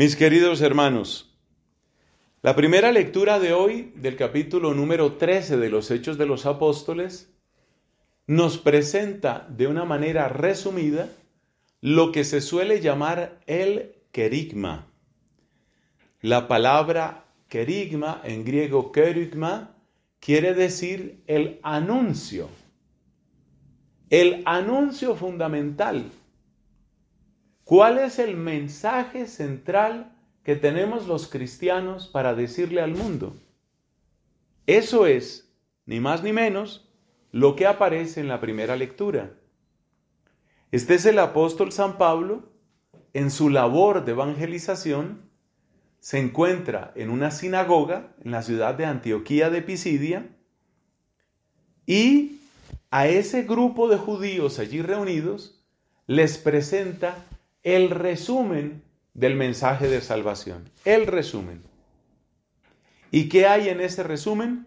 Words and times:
Mis 0.00 0.16
queridos 0.16 0.62
hermanos, 0.62 1.30
la 2.40 2.56
primera 2.56 2.90
lectura 2.90 3.38
de 3.38 3.52
hoy 3.52 3.92
del 3.96 4.16
capítulo 4.16 4.72
número 4.72 5.18
13 5.18 5.58
de 5.58 5.68
los 5.68 5.90
Hechos 5.90 6.16
de 6.16 6.24
los 6.24 6.46
Apóstoles 6.46 7.30
nos 8.26 8.56
presenta 8.56 9.46
de 9.50 9.66
una 9.66 9.84
manera 9.84 10.30
resumida 10.30 11.10
lo 11.82 12.12
que 12.12 12.24
se 12.24 12.40
suele 12.40 12.80
llamar 12.80 13.42
el 13.46 13.94
querigma. 14.10 14.86
La 16.22 16.48
palabra 16.48 17.26
querigma, 17.50 18.22
en 18.24 18.46
griego 18.46 18.92
kerygma, 18.92 19.76
quiere 20.18 20.54
decir 20.54 21.22
el 21.26 21.60
anuncio. 21.62 22.48
El 24.08 24.42
anuncio 24.46 25.14
fundamental. 25.14 26.10
¿Cuál 27.70 27.98
es 27.98 28.18
el 28.18 28.36
mensaje 28.36 29.28
central 29.28 30.12
que 30.42 30.56
tenemos 30.56 31.06
los 31.06 31.28
cristianos 31.28 32.08
para 32.08 32.34
decirle 32.34 32.80
al 32.80 32.96
mundo? 32.96 33.36
Eso 34.66 35.06
es, 35.06 35.54
ni 35.86 36.00
más 36.00 36.24
ni 36.24 36.32
menos, 36.32 36.90
lo 37.30 37.54
que 37.54 37.68
aparece 37.68 38.18
en 38.18 38.26
la 38.26 38.40
primera 38.40 38.74
lectura. 38.74 39.34
Este 40.72 40.96
es 40.96 41.06
el 41.06 41.20
apóstol 41.20 41.70
San 41.70 41.96
Pablo 41.96 42.50
en 43.12 43.30
su 43.30 43.48
labor 43.48 44.04
de 44.04 44.10
evangelización 44.10 45.30
se 46.00 46.18
encuentra 46.18 46.92
en 46.96 47.08
una 47.08 47.30
sinagoga 47.30 48.16
en 48.24 48.32
la 48.32 48.42
ciudad 48.42 48.74
de 48.74 48.86
Antioquía 48.86 49.48
de 49.48 49.62
Pisidia 49.62 50.28
y 51.86 52.40
a 52.90 53.06
ese 53.06 53.44
grupo 53.44 53.86
de 53.86 53.96
judíos 53.96 54.58
allí 54.58 54.82
reunidos 54.82 55.64
les 56.08 56.36
presenta 56.36 57.26
el 57.62 57.90
resumen 57.90 58.82
del 59.14 59.34
mensaje 59.34 59.88
de 59.88 60.00
salvación, 60.00 60.70
el 60.84 61.06
resumen. 61.06 61.62
¿Y 63.10 63.28
qué 63.28 63.46
hay 63.46 63.68
en 63.68 63.80
ese 63.80 64.02
resumen? 64.02 64.66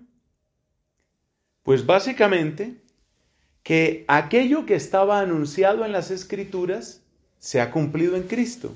Pues 1.63 1.85
básicamente 1.85 2.75
que 3.63 4.03
aquello 4.07 4.65
que 4.65 4.75
estaba 4.75 5.21
anunciado 5.21 5.85
en 5.85 5.93
las 5.93 6.11
escrituras 6.11 7.01
se 7.39 7.61
ha 7.61 7.71
cumplido 7.71 8.15
en 8.15 8.23
Cristo. 8.23 8.73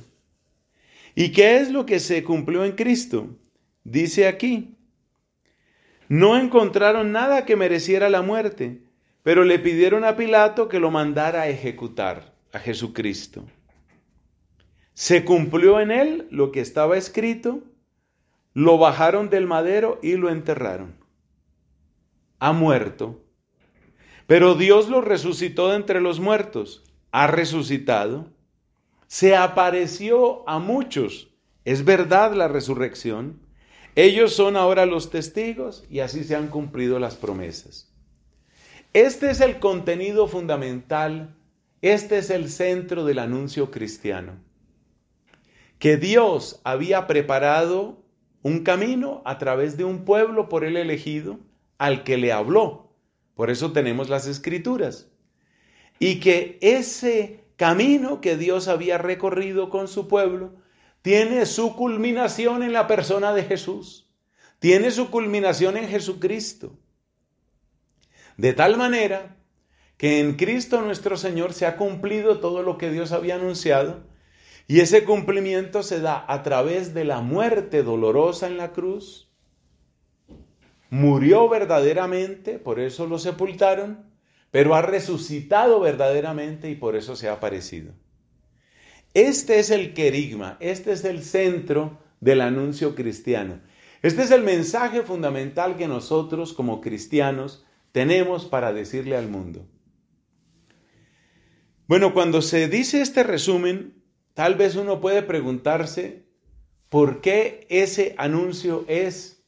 ¿Y 1.13 1.31
qué 1.31 1.57
es 1.57 1.71
lo 1.71 1.85
que 1.85 1.99
se 1.99 2.23
cumplió 2.23 2.63
en 2.63 2.73
Cristo? 2.73 3.27
Dice 3.83 4.27
aquí, 4.27 4.75
no 6.07 6.37
encontraron 6.37 7.11
nada 7.11 7.45
que 7.45 7.55
mereciera 7.55 8.09
la 8.09 8.21
muerte, 8.21 8.81
pero 9.23 9.43
le 9.43 9.59
pidieron 9.59 10.05
a 10.05 10.15
Pilato 10.15 10.69
que 10.69 10.79
lo 10.79 10.89
mandara 10.89 11.41
a 11.41 11.49
ejecutar 11.49 12.33
a 12.53 12.59
Jesucristo. 12.59 13.45
Se 14.97 15.23
cumplió 15.23 15.79
en 15.79 15.91
él 15.91 16.27
lo 16.31 16.51
que 16.51 16.59
estaba 16.59 16.97
escrito, 16.97 17.61
lo 18.55 18.79
bajaron 18.79 19.29
del 19.29 19.45
madero 19.45 19.99
y 20.01 20.13
lo 20.15 20.31
enterraron. 20.31 20.95
Ha 22.39 22.51
muerto. 22.51 23.23
Pero 24.25 24.55
Dios 24.55 24.89
lo 24.89 25.01
resucitó 25.01 25.69
de 25.69 25.75
entre 25.75 26.01
los 26.01 26.19
muertos. 26.19 26.83
Ha 27.11 27.27
resucitado 27.27 28.25
se 29.05 29.35
apareció 29.35 30.49
a 30.49 30.57
muchos. 30.57 31.29
Es 31.63 31.85
verdad 31.85 32.33
la 32.33 32.47
resurrección. 32.47 33.39
Ellos 33.93 34.33
son 34.33 34.57
ahora 34.57 34.87
los 34.87 35.11
testigos 35.11 35.85
y 35.91 35.99
así 35.99 36.23
se 36.23 36.35
han 36.35 36.47
cumplido 36.47 36.97
las 36.97 37.15
promesas. 37.15 37.93
Este 38.93 39.29
es 39.29 39.41
el 39.41 39.59
contenido 39.59 40.27
fundamental, 40.27 41.35
este 41.83 42.17
es 42.17 42.31
el 42.31 42.49
centro 42.49 43.05
del 43.05 43.19
anuncio 43.19 43.69
cristiano. 43.69 44.46
Que 45.79 45.97
Dios 45.97 46.59
había 46.63 47.07
preparado 47.07 48.03
un 48.41 48.63
camino 48.63 49.21
a 49.25 49.37
través 49.37 49.77
de 49.77 49.83
un 49.83 50.05
pueblo 50.05 50.49
por 50.49 50.63
él 50.63 50.77
elegido 50.77 51.39
al 51.77 52.03
que 52.03 52.17
le 52.17 52.31
habló. 52.31 52.93
Por 53.35 53.49
eso 53.49 53.71
tenemos 53.71 54.09
las 54.09 54.27
escrituras. 54.27 55.09
Y 55.99 56.19
que 56.19 56.57
ese 56.61 57.43
camino 57.55 58.21
que 58.21 58.37
Dios 58.37 58.67
había 58.67 58.97
recorrido 58.97 59.69
con 59.69 59.87
su 59.87 60.07
pueblo 60.07 60.55
tiene 61.01 61.45
su 61.45 61.75
culminación 61.75 62.63
en 62.63 62.73
la 62.73 62.87
persona 62.87 63.33
de 63.33 63.43
Jesús, 63.43 64.09
tiene 64.59 64.91
su 64.91 65.09
culminación 65.09 65.77
en 65.77 65.87
Jesucristo. 65.87 66.77
De 68.37 68.53
tal 68.53 68.77
manera 68.77 69.37
que 69.97 70.19
en 70.19 70.35
Cristo 70.35 70.81
nuestro 70.81 71.17
Señor 71.17 71.53
se 71.53 71.65
ha 71.65 71.77
cumplido 71.77 72.39
todo 72.39 72.61
lo 72.61 72.77
que 72.77 72.91
Dios 72.91 73.11
había 73.11 73.35
anunciado 73.35 74.03
y 74.67 74.81
ese 74.81 75.05
cumplimiento 75.05 75.81
se 75.81 76.01
da 76.01 76.25
a 76.27 76.43
través 76.43 76.93
de 76.93 77.05
la 77.05 77.21
muerte 77.21 77.83
dolorosa 77.83 78.47
en 78.47 78.57
la 78.57 78.73
cruz. 78.73 79.31
Murió 80.89 81.47
verdaderamente, 81.47 82.59
por 82.59 82.79
eso 82.79 83.07
lo 83.07 83.17
sepultaron, 83.17 84.05
pero 84.51 84.75
ha 84.75 84.81
resucitado 84.81 85.79
verdaderamente 85.79 86.69
y 86.69 86.75
por 86.75 86.97
eso 86.97 87.15
se 87.15 87.29
ha 87.29 87.33
aparecido. 87.33 87.93
Este 89.13 89.59
es 89.59 89.71
el 89.71 89.93
querigma, 89.93 90.57
este 90.59 90.91
es 90.91 91.05
el 91.05 91.23
centro 91.23 91.99
del 92.19 92.41
anuncio 92.41 92.93
cristiano. 92.93 93.61
Este 94.01 94.21
es 94.21 94.31
el 94.31 94.43
mensaje 94.43 95.01
fundamental 95.01 95.75
que 95.77 95.87
nosotros 95.87 96.53
como 96.53 96.81
cristianos 96.81 97.65
tenemos 97.93 98.45
para 98.45 98.73
decirle 98.73 99.15
al 99.15 99.29
mundo. 99.29 99.65
Bueno, 101.87 102.13
cuando 102.13 102.41
se 102.41 102.67
dice 102.67 103.01
este 103.01 103.23
resumen, 103.23 103.96
tal 104.37 104.53
vez 104.53 104.75
uno 104.75 105.01
puede 105.01 105.23
preguntarse 105.23 106.27
por 106.89 107.21
qué 107.21 107.65
ese 107.71 108.13
anuncio 108.19 108.85
es 108.87 109.43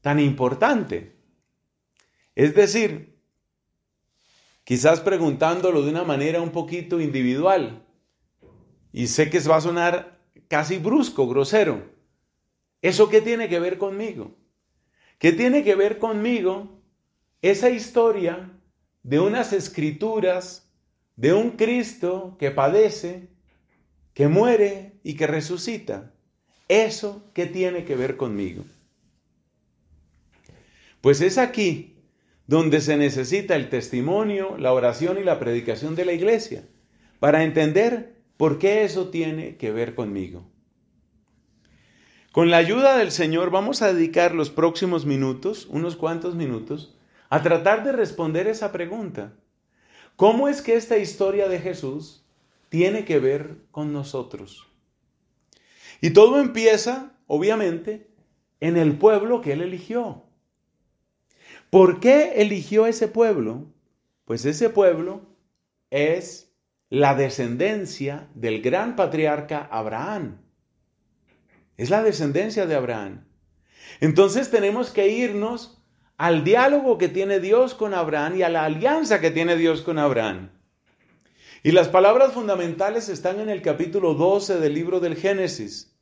tan 0.00 0.18
importante. 0.18 1.14
Es 2.34 2.52
decir, 2.52 3.16
quizás 4.64 4.98
preguntándolo 4.98 5.82
de 5.82 5.90
una 5.90 6.02
manera 6.02 6.42
un 6.42 6.50
poquito 6.50 7.00
individual. 7.00 7.86
Y 8.92 9.06
sé 9.06 9.30
que 9.30 9.38
va 9.38 9.58
a 9.58 9.60
sonar 9.60 10.18
casi 10.48 10.78
brusco, 10.78 11.28
grosero. 11.28 11.84
¿Eso 12.82 13.08
qué 13.08 13.20
tiene 13.20 13.48
que 13.48 13.60
ver 13.60 13.78
conmigo? 13.78 14.34
¿Qué 15.18 15.30
tiene 15.30 15.62
que 15.62 15.76
ver 15.76 16.00
conmigo 16.00 16.82
esa 17.40 17.70
historia 17.70 18.50
de 19.04 19.20
unas 19.20 19.52
escrituras 19.52 20.68
de 21.14 21.32
un 21.32 21.52
Cristo 21.52 22.34
que 22.36 22.50
padece, 22.50 23.32
que 24.14 24.28
muere 24.28 24.92
y 25.02 25.14
que 25.14 25.26
resucita? 25.26 26.12
¿Eso 26.68 27.30
qué 27.34 27.46
tiene 27.46 27.84
que 27.84 27.96
ver 27.96 28.16
conmigo? 28.16 28.64
Pues 31.00 31.20
es 31.20 31.36
aquí 31.36 31.96
donde 32.46 32.80
se 32.80 32.96
necesita 32.96 33.56
el 33.56 33.68
testimonio, 33.68 34.56
la 34.58 34.72
oración 34.72 35.18
y 35.18 35.24
la 35.24 35.38
predicación 35.38 35.94
de 35.96 36.04
la 36.04 36.12
iglesia, 36.12 36.64
para 37.18 37.42
entender 37.42 38.16
por 38.36 38.58
qué 38.58 38.84
eso 38.84 39.08
tiene 39.08 39.56
que 39.56 39.70
ver 39.70 39.94
conmigo. 39.94 40.46
Con 42.32 42.50
la 42.50 42.56
ayuda 42.56 42.96
del 42.96 43.12
Señor 43.12 43.50
vamos 43.50 43.82
a 43.82 43.92
dedicar 43.92 44.34
los 44.34 44.50
próximos 44.50 45.06
minutos, 45.06 45.66
unos 45.70 45.96
cuantos 45.96 46.34
minutos, 46.34 46.96
a 47.30 47.42
tratar 47.42 47.84
de 47.84 47.92
responder 47.92 48.46
esa 48.46 48.72
pregunta. 48.72 49.34
¿Cómo 50.16 50.48
es 50.48 50.60
que 50.60 50.74
esta 50.74 50.98
historia 50.98 51.48
de 51.48 51.60
Jesús 51.60 52.23
tiene 52.74 53.04
que 53.04 53.20
ver 53.20 53.58
con 53.70 53.92
nosotros? 53.92 54.66
Y 56.00 56.10
todo 56.10 56.40
empieza, 56.40 57.12
obviamente, 57.28 58.10
en 58.58 58.76
el 58.76 58.98
pueblo 58.98 59.40
que 59.40 59.52
Él 59.52 59.62
eligió. 59.62 60.24
¿Por 61.70 62.00
qué 62.00 62.42
eligió 62.42 62.86
ese 62.86 63.06
pueblo? 63.06 63.72
Pues 64.24 64.44
ese 64.44 64.70
pueblo 64.70 65.20
es 65.90 66.52
la 66.90 67.14
descendencia 67.14 68.26
del 68.34 68.60
gran 68.60 68.96
patriarca 68.96 69.68
Abraham. 69.70 70.40
Es 71.76 71.90
la 71.90 72.02
descendencia 72.02 72.66
de 72.66 72.74
Abraham. 72.74 73.24
Entonces 74.00 74.50
tenemos 74.50 74.90
que 74.90 75.06
irnos 75.06 75.80
al 76.16 76.42
diálogo 76.42 76.98
que 76.98 77.08
tiene 77.08 77.38
Dios 77.38 77.74
con 77.74 77.94
Abraham 77.94 78.34
y 78.38 78.42
a 78.42 78.48
la 78.48 78.64
alianza 78.64 79.20
que 79.20 79.30
tiene 79.30 79.54
Dios 79.54 79.82
con 79.82 80.00
Abraham. 80.00 80.50
Y 81.64 81.72
las 81.72 81.88
palabras 81.88 82.34
fundamentales 82.34 83.08
están 83.08 83.40
en 83.40 83.48
el 83.48 83.62
capítulo 83.62 84.12
12 84.12 84.60
del 84.60 84.74
libro 84.74 85.00
del 85.00 85.16
Génesis, 85.16 85.96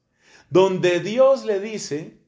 donde 0.51 0.99
Dios 0.99 1.45
le 1.45 1.61
dice 1.61 2.19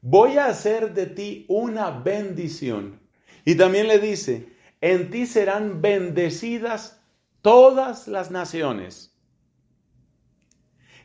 voy 0.00 0.38
a 0.38 0.46
hacer 0.46 0.94
de 0.94 1.04
ti 1.04 1.44
una 1.46 1.90
bendición. 1.90 2.98
Y 3.44 3.56
también 3.56 3.86
le 3.86 3.98
dice, 3.98 4.48
en 4.80 5.10
ti 5.10 5.26
serán 5.26 5.82
bendecidas 5.82 7.02
todas 7.42 8.08
las 8.08 8.30
naciones. 8.30 9.14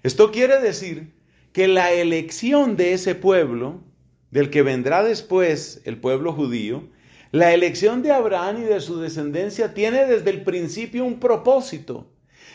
Esto 0.02 0.32
quiere 0.32 0.62
decir 0.62 1.14
que 1.52 1.68
la 1.68 1.92
elección 1.92 2.78
de 2.78 2.94
ese 2.94 3.16
pueblo, 3.16 3.84
del 4.32 4.50
que 4.50 4.62
vendrá 4.62 5.04
después 5.04 5.82
el 5.84 6.00
pueblo 6.00 6.32
judío, 6.32 6.90
la 7.36 7.54
elección 7.54 8.02
de 8.02 8.14
Abraham 8.14 8.62
y 8.62 8.66
de 8.66 8.80
su 8.80 8.98
descendencia 8.98 9.74
tiene 9.74 10.06
desde 10.06 10.30
el 10.30 10.46
principio 10.46 11.04
un 11.04 11.20
propósito. 11.20 12.08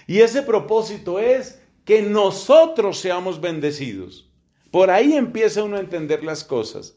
Y 0.06 0.20
ese 0.20 0.40
propósito 0.40 1.18
es 1.20 1.60
que 1.84 2.00
nosotros 2.00 2.98
seamos 2.98 3.42
bendecidos. 3.42 4.30
Por 4.70 4.90
ahí 4.90 5.12
empieza 5.12 5.64
uno 5.64 5.76
a 5.76 5.80
entender 5.80 6.24
las 6.24 6.44
cosas. 6.44 6.96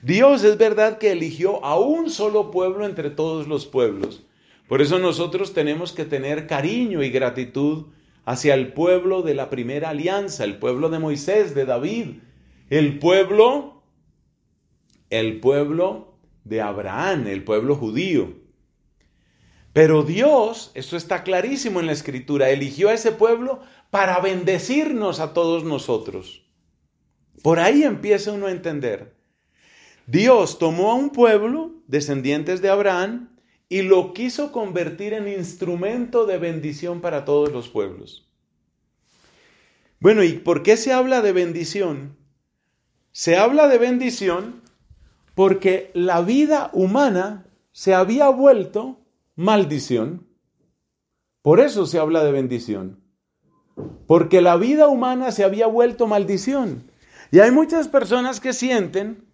Dios 0.00 0.44
es 0.44 0.58
verdad 0.58 0.98
que 0.98 1.10
eligió 1.10 1.64
a 1.64 1.76
un 1.76 2.08
solo 2.08 2.52
pueblo 2.52 2.86
entre 2.86 3.10
todos 3.10 3.48
los 3.48 3.66
pueblos. 3.66 4.22
Por 4.68 4.80
eso 4.80 5.00
nosotros 5.00 5.52
tenemos 5.52 5.92
que 5.92 6.04
tener 6.04 6.46
cariño 6.46 7.02
y 7.02 7.10
gratitud 7.10 7.86
hacia 8.24 8.54
el 8.54 8.72
pueblo 8.74 9.22
de 9.22 9.34
la 9.34 9.50
primera 9.50 9.88
alianza, 9.88 10.44
el 10.44 10.58
pueblo 10.60 10.88
de 10.88 11.00
Moisés, 11.00 11.52
de 11.56 11.64
David, 11.64 12.18
el 12.70 13.00
pueblo, 13.00 13.82
el 15.10 15.40
pueblo 15.40 16.13
de 16.44 16.60
Abraham, 16.60 17.26
el 17.26 17.42
pueblo 17.42 17.74
judío. 17.74 18.34
Pero 19.72 20.04
Dios, 20.04 20.70
eso 20.74 20.96
está 20.96 21.24
clarísimo 21.24 21.80
en 21.80 21.86
la 21.86 21.92
escritura, 21.92 22.50
eligió 22.50 22.90
a 22.90 22.94
ese 22.94 23.10
pueblo 23.10 23.60
para 23.90 24.20
bendecirnos 24.20 25.18
a 25.18 25.32
todos 25.32 25.64
nosotros. 25.64 26.46
Por 27.42 27.58
ahí 27.58 27.82
empieza 27.82 28.32
uno 28.32 28.46
a 28.46 28.52
entender. 28.52 29.16
Dios 30.06 30.58
tomó 30.58 30.92
a 30.92 30.94
un 30.94 31.10
pueblo, 31.10 31.82
descendientes 31.88 32.62
de 32.62 32.68
Abraham, 32.68 33.36
y 33.68 33.82
lo 33.82 34.12
quiso 34.12 34.52
convertir 34.52 35.14
en 35.14 35.26
instrumento 35.26 36.26
de 36.26 36.38
bendición 36.38 37.00
para 37.00 37.24
todos 37.24 37.50
los 37.50 37.68
pueblos. 37.68 38.30
Bueno, 39.98 40.22
¿y 40.22 40.34
por 40.34 40.62
qué 40.62 40.76
se 40.76 40.92
habla 40.92 41.22
de 41.22 41.32
bendición? 41.32 42.16
Se 43.10 43.36
habla 43.36 43.68
de 43.68 43.78
bendición 43.78 44.62
porque 45.34 45.90
la 45.94 46.20
vida 46.20 46.70
humana 46.72 47.46
se 47.72 47.94
había 47.94 48.28
vuelto 48.28 49.00
maldición. 49.34 50.26
Por 51.42 51.60
eso 51.60 51.86
se 51.86 51.98
habla 51.98 52.22
de 52.24 52.32
bendición. 52.32 53.00
Porque 54.06 54.40
la 54.40 54.56
vida 54.56 54.88
humana 54.88 55.32
se 55.32 55.44
había 55.44 55.66
vuelto 55.66 56.06
maldición. 56.06 56.90
Y 57.30 57.40
hay 57.40 57.50
muchas 57.50 57.88
personas 57.88 58.40
que 58.40 58.52
sienten 58.52 59.24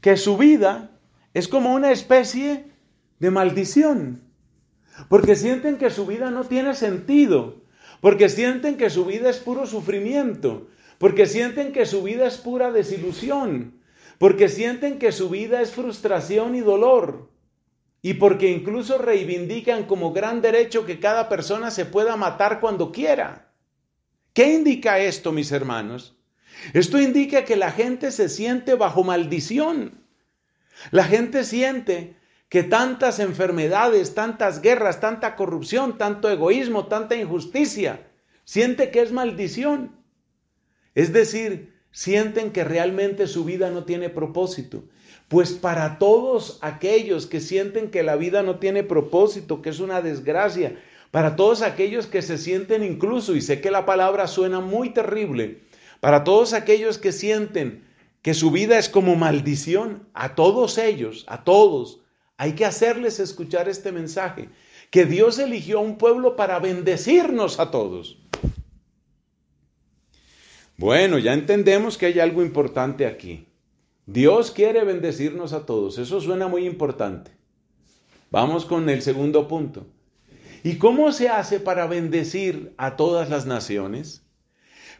que 0.00 0.16
su 0.16 0.36
vida 0.36 0.90
es 1.34 1.48
como 1.48 1.74
una 1.74 1.90
especie 1.90 2.72
de 3.18 3.30
maldición, 3.30 4.22
porque 5.08 5.36
sienten 5.36 5.78
que 5.78 5.90
su 5.90 6.06
vida 6.06 6.30
no 6.30 6.44
tiene 6.44 6.74
sentido, 6.74 7.62
porque 8.00 8.28
sienten 8.28 8.76
que 8.76 8.90
su 8.90 9.04
vida 9.04 9.30
es 9.30 9.38
puro 9.38 9.66
sufrimiento, 9.66 10.68
porque 10.98 11.26
sienten 11.26 11.72
que 11.72 11.86
su 11.86 12.02
vida 12.02 12.26
es 12.26 12.36
pura 12.36 12.72
desilusión, 12.72 13.80
porque 14.18 14.48
sienten 14.48 14.98
que 14.98 15.12
su 15.12 15.28
vida 15.28 15.60
es 15.60 15.72
frustración 15.72 16.54
y 16.54 16.60
dolor, 16.60 17.30
y 18.02 18.14
porque 18.14 18.50
incluso 18.50 18.98
reivindican 18.98 19.84
como 19.84 20.12
gran 20.12 20.42
derecho 20.42 20.84
que 20.84 20.98
cada 20.98 21.28
persona 21.28 21.70
se 21.70 21.86
pueda 21.86 22.16
matar 22.16 22.60
cuando 22.60 22.90
quiera. 22.90 23.52
¿Qué 24.32 24.52
indica 24.54 24.98
esto, 24.98 25.30
mis 25.30 25.52
hermanos? 25.52 26.16
Esto 26.72 27.00
indica 27.00 27.44
que 27.44 27.56
la 27.56 27.70
gente 27.70 28.10
se 28.10 28.28
siente 28.28 28.74
bajo 28.74 29.04
maldición. 29.04 30.04
La 30.90 31.04
gente 31.04 31.44
siente 31.44 32.16
que 32.48 32.62
tantas 32.62 33.18
enfermedades, 33.18 34.14
tantas 34.14 34.60
guerras, 34.60 35.00
tanta 35.00 35.36
corrupción, 35.36 35.96
tanto 35.96 36.28
egoísmo, 36.28 36.86
tanta 36.86 37.16
injusticia, 37.16 38.10
siente 38.44 38.90
que 38.90 39.00
es 39.00 39.12
maldición. 39.12 39.96
Es 40.94 41.12
decir, 41.12 41.72
sienten 41.92 42.50
que 42.50 42.64
realmente 42.64 43.26
su 43.26 43.44
vida 43.44 43.70
no 43.70 43.84
tiene 43.84 44.10
propósito. 44.10 44.82
Pues 45.28 45.52
para 45.52 45.98
todos 45.98 46.58
aquellos 46.60 47.26
que 47.26 47.40
sienten 47.40 47.90
que 47.90 48.02
la 48.02 48.16
vida 48.16 48.42
no 48.42 48.58
tiene 48.58 48.82
propósito, 48.82 49.62
que 49.62 49.70
es 49.70 49.80
una 49.80 50.02
desgracia, 50.02 50.76
para 51.10 51.36
todos 51.36 51.62
aquellos 51.62 52.06
que 52.06 52.22
se 52.22 52.38
sienten 52.38 52.82
incluso, 52.82 53.36
y 53.36 53.40
sé 53.40 53.60
que 53.60 53.70
la 53.70 53.86
palabra 53.86 54.26
suena 54.26 54.60
muy 54.60 54.90
terrible, 54.90 55.60
para 56.00 56.24
todos 56.24 56.52
aquellos 56.52 56.98
que 56.98 57.12
sienten 57.12 57.84
que 58.22 58.34
su 58.34 58.50
vida 58.50 58.78
es 58.78 58.88
como 58.88 59.14
maldición, 59.16 60.06
a 60.14 60.34
todos 60.34 60.78
ellos, 60.78 61.24
a 61.28 61.44
todos, 61.44 62.00
hay 62.38 62.52
que 62.52 62.64
hacerles 62.64 63.20
escuchar 63.20 63.68
este 63.68 63.92
mensaje, 63.92 64.48
que 64.90 65.04
Dios 65.04 65.38
eligió 65.38 65.78
a 65.78 65.82
un 65.82 65.98
pueblo 65.98 66.34
para 66.34 66.58
bendecirnos 66.58 67.60
a 67.60 67.70
todos. 67.70 68.18
Bueno, 70.82 71.20
ya 71.20 71.32
entendemos 71.32 71.96
que 71.96 72.06
hay 72.06 72.18
algo 72.18 72.42
importante 72.42 73.06
aquí. 73.06 73.46
Dios 74.06 74.50
quiere 74.50 74.82
bendecirnos 74.82 75.52
a 75.52 75.64
todos. 75.64 75.96
Eso 75.96 76.20
suena 76.20 76.48
muy 76.48 76.66
importante. 76.66 77.30
Vamos 78.32 78.64
con 78.64 78.88
el 78.88 79.00
segundo 79.00 79.46
punto. 79.46 79.86
¿Y 80.64 80.78
cómo 80.78 81.12
se 81.12 81.28
hace 81.28 81.60
para 81.60 81.86
bendecir 81.86 82.74
a 82.78 82.96
todas 82.96 83.30
las 83.30 83.46
naciones? 83.46 84.26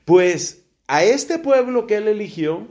Pues 0.05 0.69
a 0.87 1.03
este 1.03 1.41
pueblo 1.41 1.89
que 1.89 1.97
él 1.97 2.07
eligió, 2.07 2.69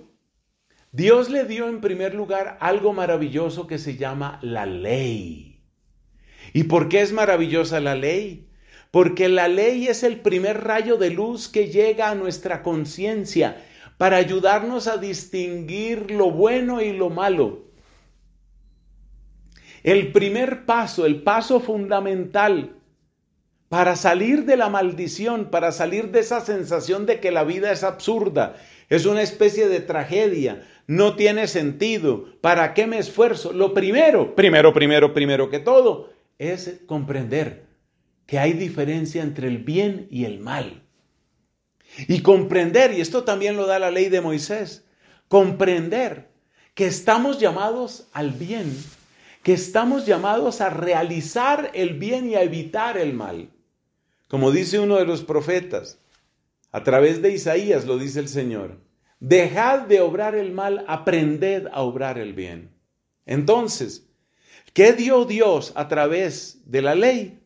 Dios 0.94 1.30
le 1.30 1.44
dio 1.44 1.68
en 1.68 1.82
primer 1.82 2.16
lugar 2.16 2.58
algo 2.62 2.94
maravilloso 2.94 3.68
que 3.68 3.78
se 3.78 3.98
llama 3.98 4.40
la 4.42 4.66
ley. 4.66 5.62
¿Y 6.54 6.64
por 6.64 6.88
qué 6.88 7.02
es 7.02 7.12
maravillosa 7.12 7.82
la 7.82 7.96
ley? 7.96 8.48
Porque 8.92 9.30
la 9.30 9.48
ley 9.48 9.88
es 9.88 10.04
el 10.04 10.20
primer 10.20 10.66
rayo 10.66 10.98
de 10.98 11.10
luz 11.10 11.48
que 11.48 11.68
llega 11.68 12.10
a 12.10 12.16
nuestra 12.16 12.62
conciencia 12.62 13.64
para 13.98 14.18
ayudarnos 14.18 14.88
a 14.88 14.98
distinguir 14.98 16.12
lo 16.12 16.30
bueno 16.30 16.82
y 16.82 16.92
lo 16.92 17.10
malo. 17.10 17.64
El 19.84 20.12
primer 20.12 20.66
paso, 20.66 21.06
el 21.06 21.24
paso 21.24 21.62
fundamental 21.62 22.76
para 23.70 23.96
salir 23.96 24.44
de 24.44 24.58
la 24.58 24.70
maldición, 24.70 25.46
para 25.46 25.72
salir 25.72 26.12
de 26.12 26.20
esa 26.20 26.42
sensación 26.42 27.06
de 27.06 27.22
que 27.22 27.32
la 27.32 27.46
vida 27.46 27.72
es 27.72 27.86
absurda, 27.86 28.58
es 28.90 29.06
una 29.06 29.22
especie 29.22 29.70
de 29.70 29.80
tragedia, 29.80 30.68
no 30.88 31.16
tiene 31.16 31.48
sentido, 31.48 32.26
¿para 32.42 32.74
qué 32.74 32.86
me 32.86 32.98
esfuerzo? 32.98 33.54
Lo 33.54 33.74
primero, 33.74 34.36
primero, 34.36 34.74
primero, 34.74 35.14
primero 35.14 35.50
que 35.50 35.60
todo, 35.60 36.10
es 36.38 36.82
comprender 36.86 37.71
que 38.32 38.40
hay 38.40 38.54
diferencia 38.54 39.24
entre 39.24 39.50
el 39.50 39.58
bien 39.58 40.08
y 40.10 40.24
el 40.24 40.40
mal. 40.40 40.84
Y 42.08 42.22
comprender, 42.22 42.94
y 42.94 43.02
esto 43.02 43.26
también 43.26 43.58
lo 43.58 43.68
da 43.68 43.78
la 43.78 43.92
ley 43.92 44.08
de 44.08 44.22
Moisés, 44.22 44.86
comprender 45.28 46.30
que 46.74 46.86
estamos 46.86 47.42
llamados 47.42 48.08
al 48.14 48.32
bien, 48.32 48.74
que 49.44 49.52
estamos 49.52 50.06
llamados 50.06 50.62
a 50.62 50.70
realizar 50.70 51.72
el 51.74 52.00
bien 52.00 52.30
y 52.30 52.36
a 52.36 52.44
evitar 52.44 52.98
el 52.98 53.12
mal. 53.12 53.50
Como 54.30 54.52
dice 54.52 54.80
uno 54.80 54.96
de 54.96 55.06
los 55.06 55.26
profetas, 55.26 56.00
a 56.72 56.86
través 56.86 57.22
de 57.22 57.34
Isaías 57.34 57.86
lo 57.86 57.98
dice 57.98 58.22
el 58.22 58.30
Señor. 58.30 58.78
Dejad 59.20 59.88
de 59.88 60.00
obrar 60.00 60.36
el 60.36 60.54
mal, 60.54 60.86
aprended 60.88 61.68
a 61.74 61.82
obrar 61.82 62.18
el 62.18 62.32
bien. 62.32 62.72
Entonces, 63.26 64.08
¿qué 64.72 64.94
dio 64.94 65.26
Dios 65.26 65.74
a 65.76 65.90
través 65.90 66.62
de 66.64 66.82
la 66.82 66.96
ley? 66.96 67.41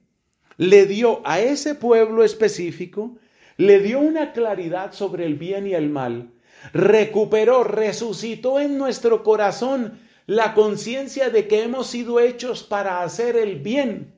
Le 0.57 0.85
dio 0.85 1.21
a 1.25 1.39
ese 1.39 1.75
pueblo 1.75 2.23
específico, 2.23 3.17
le 3.57 3.79
dio 3.79 3.99
una 3.99 4.33
claridad 4.33 4.93
sobre 4.93 5.25
el 5.25 5.35
bien 5.35 5.67
y 5.67 5.73
el 5.73 5.89
mal, 5.89 6.31
recuperó, 6.73 7.63
resucitó 7.63 8.59
en 8.59 8.77
nuestro 8.77 9.23
corazón 9.23 9.99
la 10.27 10.53
conciencia 10.53 11.29
de 11.29 11.47
que 11.47 11.63
hemos 11.63 11.87
sido 11.87 12.19
hechos 12.19 12.63
para 12.63 13.03
hacer 13.03 13.35
el 13.35 13.59
bien, 13.59 14.13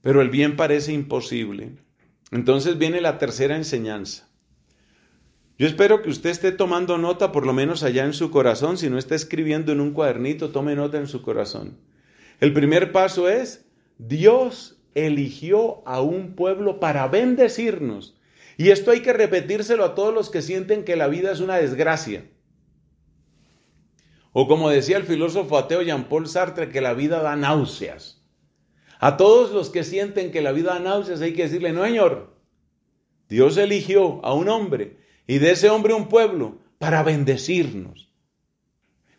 pero 0.00 0.22
el 0.22 0.30
bien 0.30 0.56
parece 0.56 0.92
imposible. 0.92 1.72
Entonces 2.30 2.78
viene 2.78 3.00
la 3.00 3.18
tercera 3.18 3.56
enseñanza. 3.56 4.28
Yo 5.58 5.66
espero 5.66 6.02
que 6.02 6.10
usted 6.10 6.30
esté 6.30 6.52
tomando 6.52 6.98
nota, 6.98 7.32
por 7.32 7.44
lo 7.44 7.52
menos 7.52 7.82
allá 7.82 8.04
en 8.04 8.12
su 8.12 8.30
corazón. 8.30 8.78
Si 8.78 8.88
no 8.88 8.96
está 8.96 9.16
escribiendo 9.16 9.72
en 9.72 9.80
un 9.80 9.92
cuadernito, 9.92 10.50
tome 10.50 10.76
nota 10.76 10.98
en 10.98 11.08
su 11.08 11.20
corazón. 11.20 11.78
El 12.38 12.52
primer 12.52 12.92
paso 12.92 13.28
es, 13.28 13.66
Dios 13.98 14.77
eligió 15.06 15.82
a 15.86 16.00
un 16.00 16.34
pueblo 16.34 16.80
para 16.80 17.06
bendecirnos. 17.08 18.16
Y 18.56 18.70
esto 18.70 18.90
hay 18.90 19.00
que 19.00 19.12
repetírselo 19.12 19.84
a 19.84 19.94
todos 19.94 20.12
los 20.12 20.30
que 20.30 20.42
sienten 20.42 20.84
que 20.84 20.96
la 20.96 21.06
vida 21.06 21.30
es 21.30 21.40
una 21.40 21.56
desgracia. 21.56 22.24
O 24.32 24.48
como 24.48 24.70
decía 24.70 24.96
el 24.96 25.04
filósofo 25.04 25.56
ateo 25.56 25.82
Jean-Paul 25.82 26.26
Sartre, 26.26 26.68
que 26.68 26.80
la 26.80 26.94
vida 26.94 27.22
da 27.22 27.36
náuseas. 27.36 28.22
A 28.98 29.16
todos 29.16 29.52
los 29.52 29.70
que 29.70 29.84
sienten 29.84 30.32
que 30.32 30.42
la 30.42 30.52
vida 30.52 30.74
da 30.74 30.80
náuseas 30.80 31.20
hay 31.20 31.34
que 31.34 31.44
decirle, 31.44 31.72
no 31.72 31.84
señor, 31.84 32.36
Dios 33.28 33.56
eligió 33.56 34.24
a 34.24 34.32
un 34.34 34.48
hombre 34.48 34.96
y 35.26 35.38
de 35.38 35.52
ese 35.52 35.70
hombre 35.70 35.94
un 35.94 36.08
pueblo 36.08 36.58
para 36.78 37.02
bendecirnos. 37.02 38.08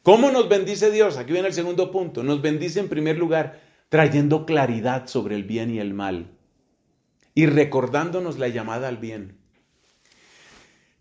¿Cómo 0.03 0.31
nos 0.31 0.49
bendice 0.49 0.91
Dios? 0.91 1.17
Aquí 1.17 1.33
viene 1.33 1.49
el 1.49 1.53
segundo 1.53 1.91
punto. 1.91 2.23
Nos 2.23 2.41
bendice 2.41 2.79
en 2.79 2.89
primer 2.89 3.17
lugar 3.17 3.61
trayendo 3.89 4.45
claridad 4.45 5.07
sobre 5.07 5.35
el 5.35 5.43
bien 5.43 5.71
y 5.71 5.79
el 5.79 5.93
mal 5.93 6.37
y 7.33 7.45
recordándonos 7.45 8.37
la 8.37 8.47
llamada 8.47 8.87
al 8.87 8.97
bien. 8.97 9.37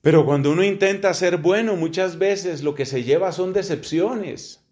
Pero 0.01 0.25
cuando 0.25 0.53
uno 0.53 0.63
intenta 0.63 1.13
ser 1.13 1.39
bueno, 1.39 1.77
muchas 1.77 2.19
veces 2.19 2.63
lo 2.63 2.75
que 2.75 2.87
se 2.87 3.03
lleva 3.03 3.33
son 3.33 3.53
decepciones. 3.53 4.65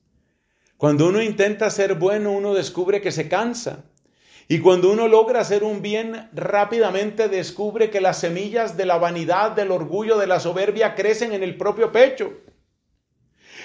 Cuando 0.77 1.09
uno 1.09 1.23
intenta 1.23 1.69
ser 1.71 1.95
bueno, 1.95 2.33
uno 2.33 2.55
descubre 2.55 3.01
que 3.01 3.11
se 3.11 3.29
cansa. 3.29 3.85
Y 4.49 4.61
cuando 4.61 4.93
uno 4.93 5.09
logra 5.09 5.41
hacer 5.41 5.65
un 5.65 5.83
bien, 5.83 6.29
rápidamente 6.33 7.29
descubre 7.29 7.91
que 7.91 8.01
las 8.01 8.21
semillas 8.21 8.77
de 8.77 8.87
la 8.87 8.97
vanidad, 8.97 9.51
del 9.53 9.73
orgullo, 9.73 10.19
de 10.19 10.29
la 10.29 10.39
soberbia 10.39 10.95
crecen 10.95 11.33
en 11.33 11.43
el 11.43 11.57
propio 11.57 11.91
pecho. 11.91 12.33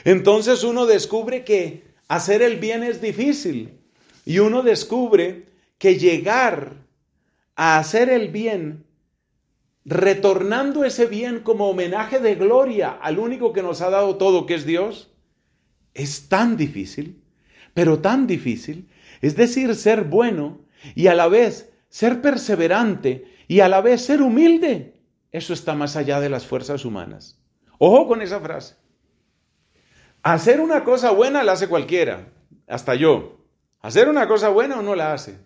Entonces 0.04 0.64
uno 0.64 0.88
descubre 0.88 1.44
que 1.44 1.84
hacer 2.08 2.42
el 2.42 2.58
bien 2.58 2.84
es 2.84 3.00
difícil. 3.00 3.81
Y 4.26 4.40
uno 4.40 4.64
descubre 4.64 5.46
que 5.78 5.98
llegar 5.98 6.74
a 7.56 7.78
hacer 7.78 8.10
el 8.10 8.30
bien, 8.30 8.86
retornando 9.84 10.86
ese 10.86 11.08
bien 11.08 11.40
como 11.40 11.70
homenaje 11.70 12.20
de 12.20 12.36
gloria 12.36 12.92
al 12.92 13.20
único 13.20 13.52
que 13.52 13.64
nos 13.64 13.82
ha 13.82 13.90
dado 13.90 14.18
todo, 14.18 14.46
que 14.46 14.54
es 14.54 14.66
Dios, 14.66 15.12
es 15.94 16.30
tan 16.30 16.56
difícil, 16.58 17.22
pero 17.74 18.00
tan 18.00 18.28
difícil. 18.28 18.90
Es 19.22 19.36
decir, 19.36 19.76
ser 19.76 20.04
bueno 20.04 20.60
y 20.96 21.08
a 21.08 21.16
la 21.16 21.28
vez 21.28 21.72
ser 21.90 22.22
perseverante 22.22 23.26
y 23.48 23.60
a 23.60 23.68
la 23.68 23.82
vez 23.82 24.06
ser 24.06 24.22
humilde. 24.22 24.94
Eso 25.32 25.54
está 25.54 25.76
más 25.76 25.96
allá 25.96 26.20
de 26.20 26.30
las 26.30 26.46
fuerzas 26.46 26.86
humanas. 26.86 27.40
Ojo 27.78 28.08
con 28.08 28.22
esa 28.22 28.40
frase. 28.40 28.76
Hacer 30.24 30.62
una 30.62 30.84
cosa 30.84 31.12
buena 31.12 31.44
la 31.44 31.54
hace 31.54 31.68
cualquiera, 31.68 32.28
hasta 32.68 32.96
yo. 32.96 33.41
Hacer 33.82 34.10
una 34.10 34.28
cosa 34.28 34.50
buena 34.50 34.80
uno 34.80 34.96
la 34.96 35.14
hace. 35.14 35.38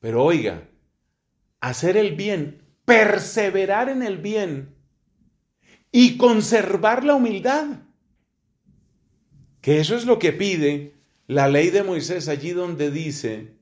Pero 0.00 0.24
oiga, 0.24 0.68
hacer 1.60 1.96
el 1.96 2.16
bien, 2.16 2.62
perseverar 2.84 3.88
en 3.88 4.02
el 4.02 4.18
bien 4.18 4.74
y 5.92 6.16
conservar 6.16 7.04
la 7.04 7.14
humildad. 7.14 7.66
Que 9.60 9.80
eso 9.80 9.96
es 9.96 10.06
lo 10.06 10.18
que 10.18 10.32
pide 10.32 10.94
la 11.26 11.48
ley 11.48 11.70
de 11.70 11.82
Moisés 11.82 12.28
allí 12.28 12.52
donde 12.52 12.90
dice, 12.90 13.56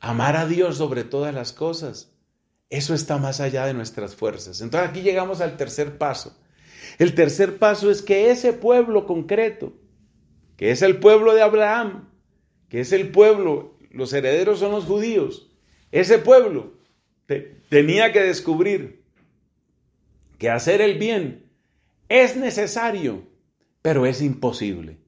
amar 0.00 0.36
a 0.36 0.46
Dios 0.46 0.76
sobre 0.76 1.04
todas 1.04 1.34
las 1.34 1.52
cosas. 1.52 2.12
Eso 2.70 2.94
está 2.94 3.16
más 3.16 3.40
allá 3.40 3.64
de 3.66 3.74
nuestras 3.74 4.14
fuerzas. 4.14 4.60
Entonces 4.60 4.90
aquí 4.90 5.00
llegamos 5.00 5.40
al 5.40 5.56
tercer 5.56 5.96
paso. 5.96 6.36
El 6.98 7.14
tercer 7.14 7.58
paso 7.58 7.90
es 7.90 8.02
que 8.02 8.30
ese 8.30 8.52
pueblo 8.52 9.06
concreto, 9.06 9.72
que 10.56 10.70
es 10.70 10.82
el 10.82 10.98
pueblo 10.98 11.34
de 11.34 11.42
Abraham, 11.42 12.07
que 12.68 12.80
es 12.80 12.92
el 12.92 13.10
pueblo, 13.10 13.76
los 13.90 14.12
herederos 14.12 14.60
son 14.60 14.72
los 14.72 14.84
judíos, 14.84 15.50
ese 15.92 16.18
pueblo 16.18 16.74
tenía 17.68 18.12
que 18.12 18.22
descubrir 18.22 19.02
que 20.38 20.50
hacer 20.50 20.80
el 20.80 20.98
bien 20.98 21.48
es 22.08 22.36
necesario, 22.36 23.24
pero 23.82 24.06
es 24.06 24.22
imposible. 24.22 24.98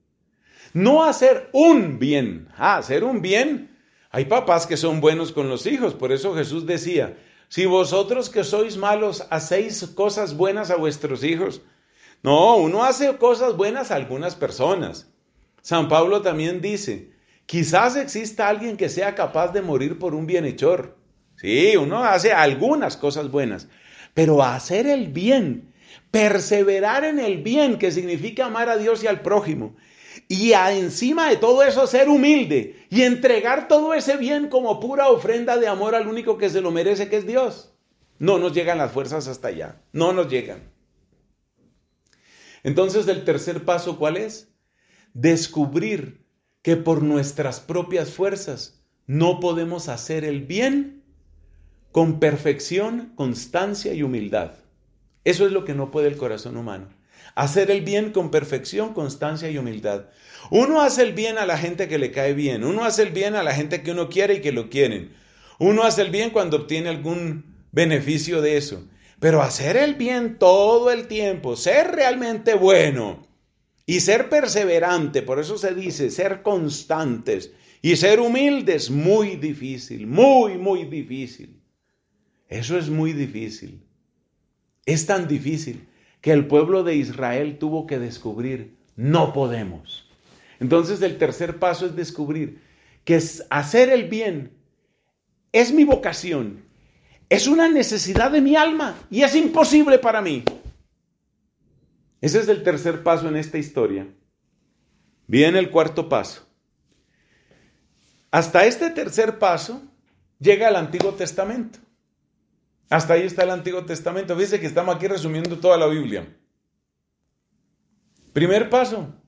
No 0.73 1.05
hacer 1.05 1.49
un 1.52 1.99
bien, 1.99 2.49
ah, 2.57 2.76
hacer 2.76 3.05
un 3.05 3.23
bien. 3.23 3.76
Hay 4.11 4.26
papás 4.26 4.67
que 4.67 4.76
son 4.76 5.00
buenos 5.00 5.33
con 5.33 5.49
los 5.49 5.67
hijos, 5.67 5.95
por 5.95 6.12
eso 6.12 6.35
Jesús 6.35 6.67
decía, 6.67 7.17
si 7.49 7.67
vosotros 7.67 8.29
que 8.29 8.45
sois 8.45 8.76
malos 8.76 9.26
hacéis 9.31 9.85
cosas 9.95 10.37
buenas 10.37 10.71
a 10.71 10.76
vuestros 10.76 11.25
hijos, 11.25 11.62
no, 12.23 12.57
uno 12.57 12.85
hace 12.85 13.17
cosas 13.17 13.57
buenas 13.57 13.90
a 13.90 13.97
algunas 13.97 14.35
personas. 14.35 15.11
San 15.62 15.88
Pablo 15.88 16.23
también 16.23 16.61
dice, 16.61 17.10
quizás 17.50 17.97
exista 17.97 18.49
alguien 18.49 18.76
que 18.76 18.88
sea 18.88 19.16
capaz 19.16 19.49
de 19.49 19.61
morir 19.61 19.99
por 19.99 20.14
un 20.14 20.25
bienhechor. 20.25 20.97
Sí, 21.35 21.76
uno 21.76 22.04
hace 22.04 22.33
algunas 22.33 22.97
cosas 22.97 23.28
buenas, 23.28 23.66
pero 24.14 24.45
hacer 24.45 24.87
el 24.87 25.09
bien, 25.09 25.75
perseverar 26.12 27.02
en 27.02 27.19
el 27.19 27.42
bien, 27.42 27.76
que 27.76 27.90
significa 27.90 28.47
amar 28.47 28.69
a 28.69 28.76
Dios 28.76 29.02
y 29.02 29.09
al 29.09 29.23
prójimo, 29.23 29.75
y 30.28 30.52
encima 30.52 31.28
de 31.28 31.38
todo 31.38 31.64
eso 31.64 31.88
ser 31.88 32.09
humilde 32.09 32.87
y 32.88 33.02
entregar 33.02 33.66
todo 33.66 33.95
ese 33.95 34.16
bien 34.16 34.49
como 34.49 34.78
pura 34.78 35.09
ofrenda 35.09 35.57
de 35.57 35.66
amor 35.66 35.97
al 35.97 36.07
único 36.07 36.38
que 36.38 36.50
se 36.50 36.61
lo 36.61 36.71
merece, 36.71 37.09
que 37.09 37.16
es 37.16 37.26
Dios. 37.26 37.75
No 38.21 38.38
nos 38.38 38.52
llegan 38.52 38.78
las 38.78 38.92
fuerzas 38.92 39.26
hasta 39.26 39.49
allá, 39.49 39.83
no 39.92 40.12
nos 40.12 40.28
llegan. 40.28 40.71
Entonces 42.62 43.09
el 43.09 43.25
tercer 43.25 43.64
paso, 43.64 43.99
¿cuál 43.99 44.19
es? 44.19 44.52
Descubrir 45.14 46.20
que 46.62 46.76
por 46.76 47.02
nuestras 47.02 47.61
propias 47.61 48.11
fuerzas 48.11 48.83
no 49.07 49.40
podemos 49.40 49.88
hacer 49.88 50.25
el 50.25 50.43
bien 50.43 51.02
con 51.90 52.21
perfección, 52.21 53.12
constancia 53.17 53.95
y 53.95 54.02
humildad. 54.02 54.52
Eso 55.25 55.47
es 55.47 55.52
lo 55.52 55.64
que 55.64 55.75
no 55.75 55.90
puede 55.90 56.09
el 56.09 56.17
corazón 56.17 56.57
humano. 56.57 56.88
Hacer 57.35 57.71
el 57.71 57.83
bien 57.83 58.12
con 58.12 58.31
perfección, 58.31 58.95
constancia 58.95 59.50
y 59.50 59.59
humildad. 59.59 60.07
Uno 60.50 60.81
hace 60.81 61.02
el 61.02 61.12
bien 61.12 61.38
a 61.38 61.47
la 61.47 61.59
gente 61.59 61.88
que 61.88 61.99
le 61.99 62.11
cae 62.11 62.35
bien. 62.35 62.64
Uno 62.64 62.85
hace 62.85 63.02
el 63.02 63.11
bien 63.11 63.35
a 63.35 63.43
la 63.43 63.55
gente 63.55 63.83
que 63.83 63.93
uno 63.93 64.09
quiere 64.09 64.35
y 64.35 64.40
que 64.40 64.52
lo 64.52 64.69
quieren. 64.71 65.12
Uno 65.59 65.83
hace 65.83 66.02
el 66.02 66.11
bien 66.11 66.31
cuando 66.31 66.57
obtiene 66.57 66.88
algún 66.88 67.57
beneficio 67.73 68.40
de 68.40 68.57
eso. 68.57 68.85
Pero 69.19 69.43
hacer 69.43 69.76
el 69.76 69.95
bien 69.95 70.38
todo 70.38 70.90
el 70.90 71.07
tiempo, 71.07 71.57
ser 71.57 71.93
realmente 71.93 72.55
bueno 72.55 73.29
y 73.90 73.99
ser 73.99 74.28
perseverante, 74.28 75.20
por 75.20 75.40
eso 75.40 75.59
se 75.59 75.75
dice 75.75 76.11
ser 76.11 76.42
constantes 76.42 77.50
y 77.82 77.97
ser 77.97 78.20
humildes, 78.20 78.88
muy 78.88 79.35
difícil, 79.35 80.06
muy, 80.06 80.59
muy 80.59 80.85
difícil. 80.85 81.61
Eso 82.49 82.78
es 82.78 82.88
muy 82.88 83.12
difícil. 83.12 83.82
Es 84.87 85.06
tan 85.06 85.26
difícil 85.26 85.88
que 86.20 86.30
el 86.30 86.47
pueblo 86.47 86.85
de 86.85 86.94
Israel 86.94 87.59
tuvo 87.59 87.88
que 87.88 87.99
descubrir, 87.99 88.76
no 88.94 89.32
podemos. 89.32 90.09
Entonces 90.61 91.02
el 91.02 91.18
tercer 91.18 91.59
paso 91.59 91.87
es 91.87 91.97
descubrir 91.97 92.61
que 93.02 93.20
hacer 93.50 93.88
el 93.88 94.09
bien 94.09 94.52
es 95.50 95.73
mi 95.73 95.82
vocación, 95.82 96.62
es 97.28 97.49
una 97.49 97.68
necesidad 97.68 98.30
de 98.30 98.40
mi 98.40 98.54
alma 98.54 98.94
y 99.11 99.23
es 99.23 99.35
imposible 99.35 99.99
para 99.99 100.23
mí. 100.23 100.44
Ese 102.21 102.41
es 102.41 102.49
el 102.49 102.62
tercer 102.62 103.03
paso 103.03 103.29
en 103.29 103.37
esta 103.37 103.59
historia. 103.59 104.07
Viene 105.27 105.59
el 105.59 105.71
cuarto 105.71 106.09
paso. 106.09 106.47
Hasta 108.31 108.67
este 108.67 108.91
tercer 108.91 109.39
paso 109.39 109.83
llega 110.39 110.69
el 110.69 110.77
Antiguo 110.77 111.15
Testamento. 111.15 111.79
Hasta 112.89 113.15
ahí 113.15 113.23
está 113.23 113.45
el 113.45 113.50
Antiguo 113.50 113.85
Testamento. 113.85 114.37
Dice 114.37 114.61
que 114.61 114.67
estamos 114.67 114.95
aquí 114.95 115.07
resumiendo 115.07 115.59
toda 115.59 115.77
la 115.77 115.87
Biblia. 115.87 116.37
Primer 118.33 118.69
paso, 118.69 119.21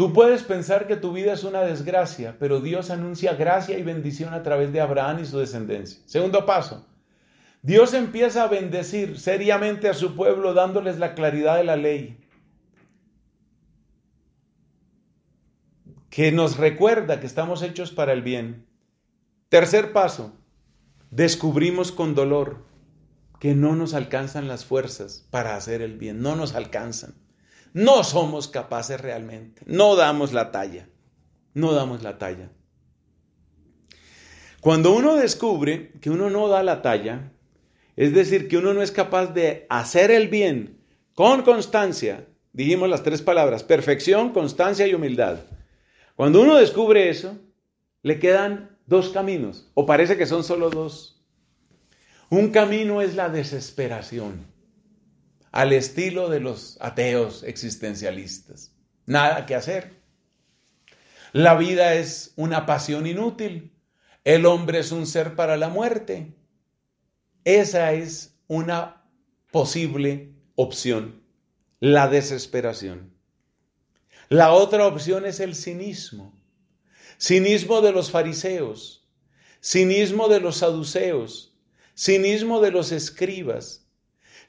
Tú 0.00 0.14
puedes 0.14 0.42
pensar 0.44 0.86
que 0.86 0.96
tu 0.96 1.12
vida 1.12 1.34
es 1.34 1.44
una 1.44 1.60
desgracia, 1.60 2.34
pero 2.38 2.62
Dios 2.62 2.88
anuncia 2.88 3.34
gracia 3.34 3.78
y 3.78 3.82
bendición 3.82 4.32
a 4.32 4.42
través 4.42 4.72
de 4.72 4.80
Abraham 4.80 5.18
y 5.20 5.26
su 5.26 5.38
descendencia. 5.38 6.00
Segundo 6.06 6.46
paso, 6.46 6.86
Dios 7.62 7.92
empieza 7.94 8.44
a 8.44 8.48
bendecir 8.48 9.18
seriamente 9.18 9.88
a 9.88 9.94
su 9.94 10.14
pueblo 10.14 10.54
dándoles 10.54 10.98
la 10.98 11.14
claridad 11.14 11.56
de 11.56 11.64
la 11.64 11.76
ley, 11.76 12.18
que 16.08 16.32
nos 16.32 16.56
recuerda 16.56 17.20
que 17.20 17.26
estamos 17.26 17.62
hechos 17.62 17.90
para 17.92 18.12
el 18.12 18.22
bien. 18.22 18.66
Tercer 19.48 19.92
paso, 19.92 20.32
descubrimos 21.10 21.92
con 21.92 22.14
dolor 22.14 22.64
que 23.38 23.54
no 23.54 23.76
nos 23.76 23.94
alcanzan 23.94 24.48
las 24.48 24.64
fuerzas 24.64 25.26
para 25.30 25.56
hacer 25.56 25.82
el 25.82 25.96
bien, 25.96 26.20
no 26.20 26.36
nos 26.36 26.54
alcanzan. 26.54 27.14
No 27.72 28.02
somos 28.02 28.48
capaces 28.48 29.00
realmente. 29.00 29.62
No 29.66 29.94
damos 29.94 30.32
la 30.32 30.50
talla. 30.50 30.88
No 31.54 31.72
damos 31.72 32.02
la 32.02 32.18
talla. 32.18 32.50
Cuando 34.60 34.92
uno 34.92 35.14
descubre 35.14 35.92
que 36.00 36.10
uno 36.10 36.30
no 36.30 36.48
da 36.48 36.62
la 36.62 36.82
talla, 36.82 37.32
es 38.00 38.14
decir, 38.14 38.48
que 38.48 38.56
uno 38.56 38.72
no 38.72 38.80
es 38.80 38.92
capaz 38.92 39.26
de 39.34 39.66
hacer 39.68 40.10
el 40.10 40.28
bien 40.28 40.80
con 41.14 41.42
constancia, 41.42 42.26
dijimos 42.54 42.88
las 42.88 43.02
tres 43.02 43.20
palabras, 43.20 43.62
perfección, 43.62 44.32
constancia 44.32 44.86
y 44.86 44.94
humildad. 44.94 45.40
Cuando 46.16 46.40
uno 46.40 46.56
descubre 46.56 47.10
eso, 47.10 47.36
le 48.00 48.18
quedan 48.18 48.78
dos 48.86 49.10
caminos, 49.10 49.70
o 49.74 49.84
parece 49.84 50.16
que 50.16 50.24
son 50.24 50.44
solo 50.44 50.70
dos. 50.70 51.22
Un 52.30 52.52
camino 52.52 53.02
es 53.02 53.16
la 53.16 53.28
desesperación 53.28 54.46
al 55.52 55.74
estilo 55.74 56.30
de 56.30 56.40
los 56.40 56.78
ateos 56.80 57.42
existencialistas. 57.42 58.74
Nada 59.04 59.44
que 59.44 59.54
hacer. 59.54 60.00
La 61.32 61.54
vida 61.54 61.92
es 61.96 62.32
una 62.36 62.64
pasión 62.64 63.06
inútil. 63.06 63.74
El 64.24 64.46
hombre 64.46 64.78
es 64.78 64.90
un 64.90 65.06
ser 65.06 65.36
para 65.36 65.58
la 65.58 65.68
muerte. 65.68 66.39
Esa 67.44 67.92
es 67.92 68.38
una 68.48 69.04
posible 69.50 70.34
opción, 70.54 71.22
la 71.80 72.08
desesperación. 72.08 73.14
La 74.28 74.52
otra 74.52 74.86
opción 74.86 75.26
es 75.26 75.40
el 75.40 75.54
cinismo. 75.54 76.38
Cinismo 77.18 77.80
de 77.80 77.92
los 77.92 78.10
fariseos, 78.10 79.08
cinismo 79.62 80.28
de 80.28 80.40
los 80.40 80.58
saduceos, 80.58 81.56
cinismo 81.94 82.60
de 82.60 82.70
los 82.70 82.92
escribas, 82.92 83.80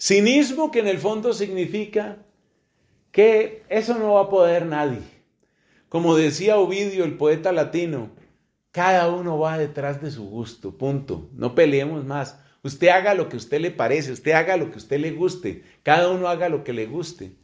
Cinismo 0.01 0.71
que 0.71 0.79
en 0.79 0.88
el 0.88 0.98
fondo 0.98 1.31
significa 1.31 2.25
que 3.12 3.62
eso 3.69 3.93
no 4.00 4.13
va 4.13 4.21
a 4.21 4.29
poder 4.29 4.65
nadie. 4.65 5.03
Como 5.89 6.15
decía 6.15 6.57
Ovidio, 6.57 7.03
el 7.03 7.17
poeta 7.17 7.51
latino, 7.51 8.10
Cada 8.71 9.10
uno 9.10 9.38
va 9.38 9.60
detrás 9.60 10.01
de 10.01 10.10
su 10.10 10.27
gusto, 10.27 10.75
punto. 10.75 11.29
No 11.33 11.53
peleemos 11.53 12.03
más. 12.03 12.39
Usted 12.63 12.89
haga 12.89 13.13
lo 13.13 13.27
que 13.27 13.37
usted 13.37 13.59
le 13.59 13.71
parece, 13.71 14.11
usted 14.11 14.31
haga 14.31 14.57
lo 14.57 14.71
que 14.71 14.77
usted 14.77 14.99
le 14.99 15.11
guste, 15.11 15.63
cada 15.83 16.09
uno 16.09 16.27
haga 16.27 16.49
lo 16.49 16.63
que 16.63 16.73
le 16.73 16.85
guste. 16.85 17.35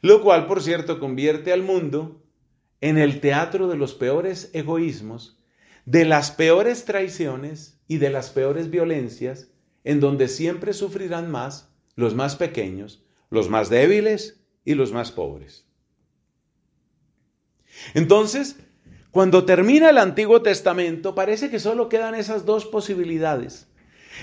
Lo 0.00 0.22
cual, 0.22 0.46
por 0.46 0.62
cierto, 0.62 1.00
convierte 1.00 1.52
al 1.52 1.62
mundo 1.62 2.22
en 2.80 2.98
el 2.98 3.20
teatro 3.20 3.68
de 3.68 3.76
los 3.76 3.94
peores 3.94 4.50
egoísmos, 4.52 5.40
de 5.86 6.04
las 6.04 6.30
peores 6.30 6.84
traiciones 6.84 7.80
y 7.88 7.98
de 7.98 8.10
las 8.10 8.30
peores 8.30 8.70
violencias, 8.70 9.48
en 9.82 10.00
donde 10.00 10.28
siempre 10.28 10.72
sufrirán 10.72 11.30
más 11.30 11.74
los 11.96 12.14
más 12.14 12.36
pequeños, 12.36 13.04
los 13.30 13.48
más 13.48 13.70
débiles 13.70 14.40
y 14.64 14.74
los 14.74 14.92
más 14.92 15.12
pobres. 15.12 15.66
Entonces, 17.94 18.56
cuando 19.10 19.44
termina 19.44 19.90
el 19.90 19.98
Antiguo 19.98 20.42
Testamento, 20.42 21.14
parece 21.14 21.50
que 21.50 21.60
solo 21.60 21.88
quedan 21.88 22.14
esas 22.14 22.44
dos 22.44 22.66
posibilidades. 22.66 23.68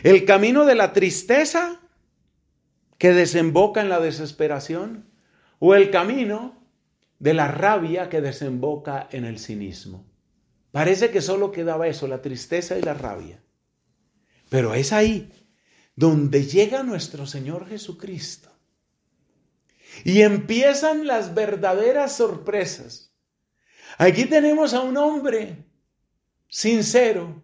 El 0.03 0.25
camino 0.25 0.65
de 0.65 0.75
la 0.75 0.93
tristeza 0.93 1.79
que 2.98 3.13
desemboca 3.13 3.81
en 3.81 3.89
la 3.89 4.00
desesperación 4.00 5.10
o 5.60 5.75
el 5.75 5.91
camino 5.91 6.62
de 7.19 7.33
la 7.33 7.48
rabia 7.48 8.10
que 8.10 8.21
desemboca 8.21 9.07
en 9.12 9.25
el 9.25 9.39
cinismo. 9.39 10.05
Parece 10.71 11.12
que 11.12 11.21
solo 11.21 11.51
quedaba 11.51 11.88
eso, 11.88 12.07
la 12.07 12.21
tristeza 12.21 12.77
y 12.77 12.81
la 12.81 12.93
rabia. 12.93 13.43
Pero 14.50 14.74
es 14.74 14.93
ahí 14.93 15.31
donde 15.95 16.45
llega 16.45 16.83
nuestro 16.83 17.27
Señor 17.27 17.67
Jesucristo. 17.67 18.50
Y 20.03 20.21
empiezan 20.21 21.05
las 21.05 21.33
verdaderas 21.33 22.15
sorpresas. 22.15 23.13
Aquí 23.98 24.25
tenemos 24.25 24.74
a 24.74 24.81
un 24.81 24.98
hombre 24.98 25.65
sincero, 26.48 27.43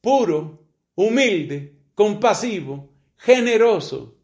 puro, 0.00 0.66
humilde, 0.94 1.77
compasivo, 1.98 2.92
generoso. 3.16 4.14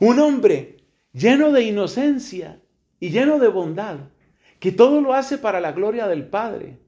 Un 0.00 0.18
hombre 0.18 0.78
lleno 1.12 1.52
de 1.52 1.62
inocencia 1.62 2.60
y 2.98 3.10
lleno 3.10 3.38
de 3.38 3.46
bondad, 3.46 4.10
que 4.58 4.72
todo 4.72 5.00
lo 5.00 5.14
hace 5.14 5.38
para 5.38 5.60
la 5.60 5.70
gloria 5.70 6.08
del 6.08 6.26
Padre. 6.26 6.80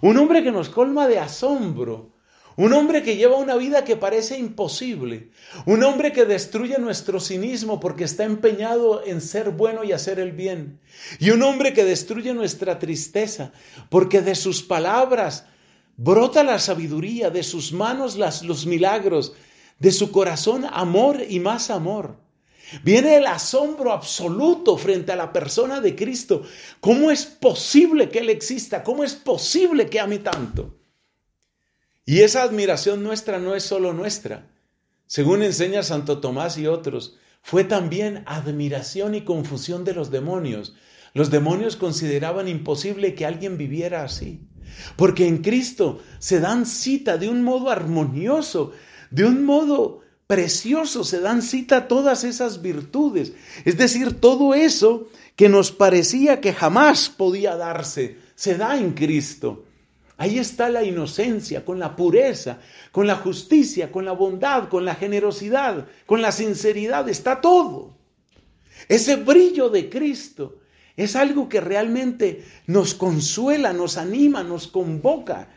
Un 0.00 0.16
hombre 0.16 0.42
que 0.42 0.50
nos 0.50 0.70
colma 0.70 1.08
de 1.08 1.18
asombro. 1.18 2.14
Un 2.56 2.72
hombre 2.72 3.02
que 3.02 3.16
lleva 3.16 3.36
una 3.36 3.56
vida 3.56 3.84
que 3.84 3.96
parece 3.96 4.38
imposible. 4.38 5.28
Un 5.66 5.84
hombre 5.84 6.10
que 6.10 6.24
destruye 6.24 6.78
nuestro 6.78 7.20
cinismo 7.20 7.80
porque 7.80 8.04
está 8.04 8.24
empeñado 8.24 9.04
en 9.04 9.20
ser 9.20 9.50
bueno 9.50 9.84
y 9.84 9.92
hacer 9.92 10.18
el 10.18 10.32
bien. 10.32 10.80
Y 11.18 11.32
un 11.32 11.42
hombre 11.42 11.74
que 11.74 11.84
destruye 11.84 12.32
nuestra 12.32 12.78
tristeza 12.78 13.52
porque 13.90 14.22
de 14.22 14.36
sus 14.36 14.62
palabras 14.62 15.44
Brota 16.02 16.42
la 16.42 16.58
sabiduría, 16.58 17.28
de 17.28 17.42
sus 17.42 17.74
manos 17.74 18.16
las, 18.16 18.42
los 18.42 18.64
milagros, 18.64 19.34
de 19.78 19.92
su 19.92 20.10
corazón 20.10 20.64
amor 20.72 21.18
y 21.28 21.40
más 21.40 21.68
amor. 21.68 22.16
Viene 22.82 23.16
el 23.16 23.26
asombro 23.26 23.92
absoluto 23.92 24.78
frente 24.78 25.12
a 25.12 25.16
la 25.16 25.30
persona 25.30 25.82
de 25.82 25.94
Cristo. 25.94 26.42
¿Cómo 26.80 27.10
es 27.10 27.26
posible 27.26 28.08
que 28.08 28.20
Él 28.20 28.30
exista? 28.30 28.82
¿Cómo 28.82 29.04
es 29.04 29.12
posible 29.12 29.90
que 29.90 30.00
ame 30.00 30.20
tanto? 30.20 30.78
Y 32.06 32.20
esa 32.20 32.44
admiración 32.44 33.02
nuestra 33.02 33.38
no 33.38 33.54
es 33.54 33.64
solo 33.64 33.92
nuestra. 33.92 34.50
Según 35.06 35.42
enseña 35.42 35.82
Santo 35.82 36.18
Tomás 36.22 36.56
y 36.56 36.66
otros, 36.66 37.18
fue 37.42 37.62
también 37.64 38.24
admiración 38.24 39.14
y 39.14 39.20
confusión 39.20 39.84
de 39.84 39.92
los 39.92 40.10
demonios. 40.10 40.76
Los 41.12 41.30
demonios 41.30 41.76
consideraban 41.76 42.48
imposible 42.48 43.14
que 43.14 43.26
alguien 43.26 43.58
viviera 43.58 44.02
así. 44.02 44.48
Porque 44.96 45.26
en 45.26 45.38
Cristo 45.38 46.00
se 46.18 46.40
dan 46.40 46.66
cita 46.66 47.16
de 47.16 47.28
un 47.28 47.42
modo 47.42 47.70
armonioso, 47.70 48.72
de 49.10 49.24
un 49.24 49.44
modo 49.44 50.00
precioso, 50.26 51.02
se 51.02 51.20
dan 51.20 51.42
cita 51.42 51.88
todas 51.88 52.22
esas 52.22 52.62
virtudes. 52.62 53.32
Es 53.64 53.76
decir, 53.76 54.20
todo 54.20 54.54
eso 54.54 55.08
que 55.34 55.48
nos 55.48 55.72
parecía 55.72 56.40
que 56.40 56.52
jamás 56.52 57.08
podía 57.08 57.56
darse, 57.56 58.16
se 58.36 58.56
da 58.56 58.78
en 58.78 58.92
Cristo. 58.92 59.64
Ahí 60.18 60.38
está 60.38 60.68
la 60.68 60.84
inocencia, 60.84 61.64
con 61.64 61.78
la 61.78 61.96
pureza, 61.96 62.58
con 62.92 63.06
la 63.06 63.16
justicia, 63.16 63.90
con 63.90 64.04
la 64.04 64.12
bondad, 64.12 64.68
con 64.68 64.84
la 64.84 64.94
generosidad, 64.94 65.88
con 66.06 66.20
la 66.20 66.30
sinceridad, 66.30 67.08
está 67.08 67.40
todo. 67.40 67.96
Ese 68.86 69.16
brillo 69.16 69.68
de 69.70 69.88
Cristo 69.88 70.59
es 71.00 71.16
algo 71.16 71.48
que 71.48 71.62
realmente 71.62 72.44
nos 72.66 72.94
consuela, 72.94 73.72
nos 73.72 73.96
anima, 73.96 74.42
nos 74.42 74.66
convoca. 74.66 75.48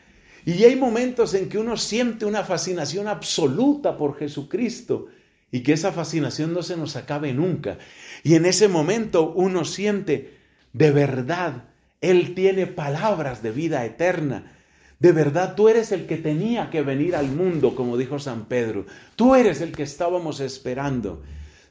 Y 0.45 0.63
hay 0.63 0.77
momentos 0.77 1.33
en 1.33 1.49
que 1.49 1.57
uno 1.57 1.75
siente 1.75 2.25
una 2.25 2.43
fascinación 2.43 3.09
absoluta 3.09 3.97
por 3.97 4.17
Jesucristo 4.17 5.07
y 5.51 5.59
que 5.61 5.73
esa 5.73 5.91
fascinación 5.91 6.53
no 6.53 6.63
se 6.63 6.77
nos 6.77 6.95
acabe 6.95 7.33
nunca. 7.33 7.77
Y 8.23 8.35
en 8.35 8.45
ese 8.45 8.69
momento 8.69 9.33
uno 9.35 9.65
siente, 9.65 10.37
de 10.71 10.91
verdad, 10.91 11.65
Él 11.99 12.35
tiene 12.35 12.65
palabras 12.65 13.43
de 13.43 13.51
vida 13.51 13.83
eterna. 13.83 14.53
De 14.99 15.11
verdad, 15.11 15.55
tú 15.55 15.67
eres 15.67 15.91
el 15.91 16.05
que 16.05 16.15
tenía 16.15 16.69
que 16.69 16.83
venir 16.83 17.17
al 17.17 17.27
mundo, 17.27 17.75
como 17.75 17.97
dijo 17.97 18.17
San 18.17 18.45
Pedro. 18.45 18.85
Tú 19.17 19.35
eres 19.35 19.59
el 19.59 19.73
que 19.73 19.83
estábamos 19.83 20.39
esperando. 20.39 21.21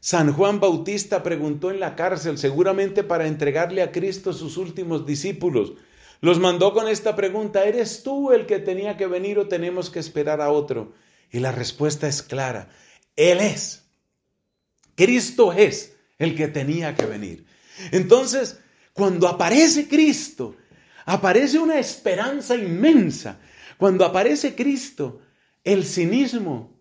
San 0.05 0.33
Juan 0.33 0.59
Bautista 0.59 1.23
preguntó 1.23 1.71
en 1.71 1.79
la 1.79 1.95
cárcel, 1.95 2.37
seguramente 2.37 3.05
para 3.05 3.29
entregarle 3.29 3.83
a 3.83 3.93
Cristo 3.93 4.33
sus 4.33 4.57
últimos 4.57 5.07
discípulos. 5.07 5.75
Los 6.21 6.41
mandó 6.41 6.75
con 6.75 6.89
esta 6.89 7.15
pregunta, 7.15 7.65
¿eres 7.67 8.03
tú 8.03 8.33
el 8.33 8.47
que 8.47 8.59
tenía 8.59 8.97
que 8.97 9.07
venir 9.07 9.39
o 9.39 9.47
tenemos 9.47 9.91
que 9.91 10.01
esperar 10.01 10.41
a 10.41 10.51
otro? 10.51 10.93
Y 11.31 11.39
la 11.39 11.53
respuesta 11.53 12.09
es 12.09 12.21
clara, 12.21 12.69
Él 13.15 13.39
es. 13.39 13.85
Cristo 14.97 15.53
es 15.53 15.95
el 16.19 16.35
que 16.35 16.49
tenía 16.49 16.97
que 16.97 17.07
venir. 17.07 17.47
Entonces, 17.93 18.59
cuando 18.95 19.29
aparece 19.29 19.87
Cristo, 19.87 20.57
aparece 21.05 21.61
una 21.61 21.79
esperanza 21.79 22.57
inmensa. 22.57 23.39
Cuando 23.79 24.05
aparece 24.05 24.57
Cristo, 24.57 25.21
el 25.63 25.85
cinismo 25.85 26.77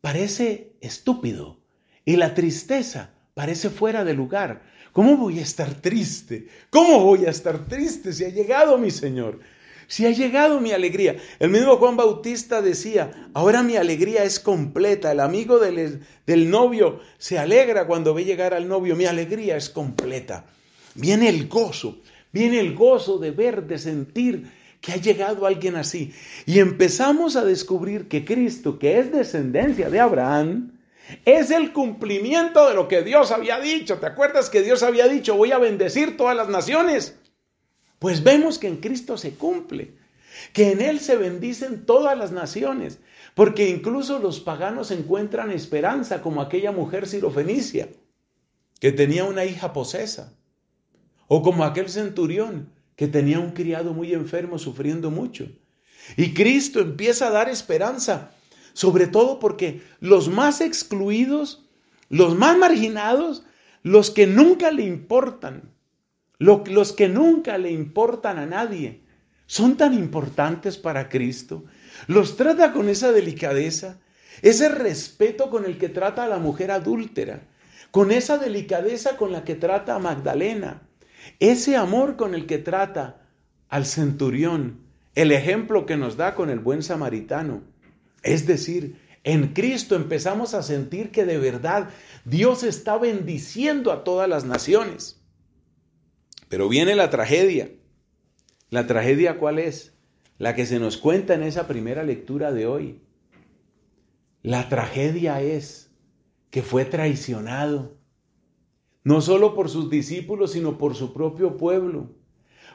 parece 0.00 0.76
estúpido 0.80 1.63
y 2.04 2.16
la 2.16 2.34
tristeza 2.34 3.10
parece 3.34 3.70
fuera 3.70 4.04
de 4.04 4.14
lugar. 4.14 4.62
¿Cómo 4.92 5.16
voy 5.16 5.40
a 5.40 5.42
estar 5.42 5.74
triste? 5.74 6.46
¿Cómo 6.70 7.00
voy 7.00 7.26
a 7.26 7.30
estar 7.30 7.66
triste 7.66 8.12
si 8.12 8.24
ha 8.24 8.28
llegado 8.28 8.78
mi 8.78 8.90
Señor? 8.90 9.40
Si 9.86 10.06
ha 10.06 10.10
llegado 10.10 10.60
mi 10.60 10.72
alegría. 10.72 11.16
El 11.38 11.50
mismo 11.50 11.76
Juan 11.76 11.96
Bautista 11.96 12.62
decía, 12.62 13.10
ahora 13.34 13.62
mi 13.62 13.76
alegría 13.76 14.24
es 14.24 14.38
completa. 14.38 15.12
El 15.12 15.20
amigo 15.20 15.58
del, 15.58 16.00
del 16.26 16.50
novio 16.50 17.00
se 17.18 17.38
alegra 17.38 17.86
cuando 17.86 18.14
ve 18.14 18.24
llegar 18.24 18.54
al 18.54 18.68
novio. 18.68 18.96
Mi 18.96 19.04
alegría 19.04 19.56
es 19.56 19.68
completa. 19.68 20.46
Viene 20.94 21.28
el 21.28 21.48
gozo, 21.48 21.98
viene 22.32 22.60
el 22.60 22.74
gozo 22.74 23.18
de 23.18 23.32
ver, 23.32 23.66
de 23.66 23.78
sentir 23.78 24.48
que 24.80 24.92
ha 24.92 24.96
llegado 24.96 25.46
alguien 25.46 25.76
así. 25.76 26.12
Y 26.46 26.60
empezamos 26.60 27.36
a 27.36 27.44
descubrir 27.44 28.06
que 28.06 28.24
Cristo, 28.24 28.78
que 28.78 28.98
es 28.98 29.10
descendencia 29.10 29.90
de 29.90 29.98
Abraham, 29.98 30.73
es 31.24 31.50
el 31.50 31.72
cumplimiento 31.72 32.68
de 32.68 32.74
lo 32.74 32.88
que 32.88 33.02
Dios 33.02 33.30
había 33.30 33.60
dicho. 33.60 33.98
¿Te 33.98 34.06
acuerdas 34.06 34.50
que 34.50 34.62
Dios 34.62 34.82
había 34.82 35.08
dicho, 35.08 35.36
voy 35.36 35.52
a 35.52 35.58
bendecir 35.58 36.16
todas 36.16 36.36
las 36.36 36.48
naciones? 36.48 37.18
Pues 37.98 38.22
vemos 38.22 38.58
que 38.58 38.68
en 38.68 38.78
Cristo 38.78 39.16
se 39.16 39.34
cumple, 39.34 39.96
que 40.52 40.72
en 40.72 40.80
Él 40.80 41.00
se 41.00 41.16
bendicen 41.16 41.86
todas 41.86 42.16
las 42.16 42.32
naciones, 42.32 43.00
porque 43.34 43.68
incluso 43.68 44.18
los 44.18 44.40
paganos 44.40 44.90
encuentran 44.90 45.50
esperanza, 45.50 46.22
como 46.22 46.40
aquella 46.40 46.72
mujer 46.72 47.06
sirofenicia, 47.06 47.88
que 48.80 48.92
tenía 48.92 49.24
una 49.24 49.44
hija 49.44 49.72
posesa, 49.72 50.36
o 51.28 51.42
como 51.42 51.64
aquel 51.64 51.88
centurión, 51.88 52.70
que 52.96 53.08
tenía 53.08 53.40
un 53.40 53.52
criado 53.52 53.92
muy 53.92 54.12
enfermo 54.12 54.58
sufriendo 54.58 55.10
mucho. 55.10 55.48
Y 56.16 56.34
Cristo 56.34 56.80
empieza 56.80 57.28
a 57.28 57.30
dar 57.30 57.48
esperanza 57.48 58.32
sobre 58.74 59.06
todo 59.06 59.38
porque 59.38 59.82
los 60.00 60.28
más 60.28 60.60
excluidos, 60.60 61.64
los 62.10 62.36
más 62.36 62.58
marginados, 62.58 63.44
los 63.82 64.10
que 64.10 64.26
nunca 64.26 64.70
le 64.70 64.82
importan, 64.82 65.70
los 66.38 66.92
que 66.92 67.08
nunca 67.08 67.56
le 67.56 67.70
importan 67.70 68.38
a 68.38 68.46
nadie, 68.46 69.02
son 69.46 69.76
tan 69.76 69.94
importantes 69.94 70.76
para 70.76 71.08
Cristo. 71.08 71.64
Los 72.08 72.36
trata 72.36 72.72
con 72.72 72.88
esa 72.88 73.12
delicadeza, 73.12 74.00
ese 74.42 74.68
respeto 74.68 75.50
con 75.50 75.64
el 75.64 75.78
que 75.78 75.88
trata 75.88 76.24
a 76.24 76.28
la 76.28 76.38
mujer 76.38 76.70
adúltera, 76.70 77.46
con 77.90 78.10
esa 78.10 78.38
delicadeza 78.38 79.16
con 79.16 79.32
la 79.32 79.44
que 79.44 79.54
trata 79.54 79.94
a 79.94 80.00
Magdalena, 80.00 80.82
ese 81.38 81.76
amor 81.76 82.16
con 82.16 82.34
el 82.34 82.46
que 82.46 82.58
trata 82.58 83.22
al 83.68 83.86
centurión, 83.86 84.80
el 85.14 85.30
ejemplo 85.30 85.86
que 85.86 85.96
nos 85.96 86.16
da 86.16 86.34
con 86.34 86.50
el 86.50 86.58
buen 86.58 86.82
samaritano. 86.82 87.73
Es 88.24 88.46
decir, 88.46 88.98
en 89.22 89.48
Cristo 89.48 89.94
empezamos 89.94 90.54
a 90.54 90.62
sentir 90.62 91.10
que 91.12 91.24
de 91.24 91.38
verdad 91.38 91.90
Dios 92.24 92.62
está 92.62 92.98
bendiciendo 92.98 93.92
a 93.92 94.02
todas 94.02 94.28
las 94.28 94.44
naciones. 94.44 95.22
Pero 96.48 96.68
viene 96.68 96.96
la 96.96 97.10
tragedia. 97.10 97.70
¿La 98.70 98.86
tragedia 98.86 99.38
cuál 99.38 99.58
es? 99.58 99.94
La 100.38 100.54
que 100.54 100.66
se 100.66 100.80
nos 100.80 100.96
cuenta 100.96 101.34
en 101.34 101.42
esa 101.42 101.68
primera 101.68 102.02
lectura 102.02 102.52
de 102.52 102.66
hoy. 102.66 103.02
La 104.42 104.68
tragedia 104.68 105.40
es 105.40 105.90
que 106.50 106.62
fue 106.62 106.84
traicionado, 106.84 107.98
no 109.02 109.20
solo 109.20 109.54
por 109.54 109.68
sus 109.68 109.90
discípulos, 109.90 110.52
sino 110.52 110.78
por 110.78 110.94
su 110.94 111.12
propio 111.12 111.56
pueblo. 111.56 112.14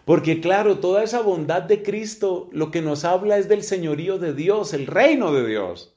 Porque 0.09 0.41
claro, 0.41 0.79
toda 0.79 1.03
esa 1.03 1.21
bondad 1.21 1.61
de 1.61 1.83
Cristo 1.83 2.49
lo 2.51 2.71
que 2.71 2.81
nos 2.81 3.05
habla 3.05 3.37
es 3.37 3.47
del 3.47 3.61
señorío 3.61 4.17
de 4.17 4.33
Dios, 4.33 4.73
el 4.73 4.87
reino 4.87 5.31
de 5.31 5.45
Dios. 5.45 5.93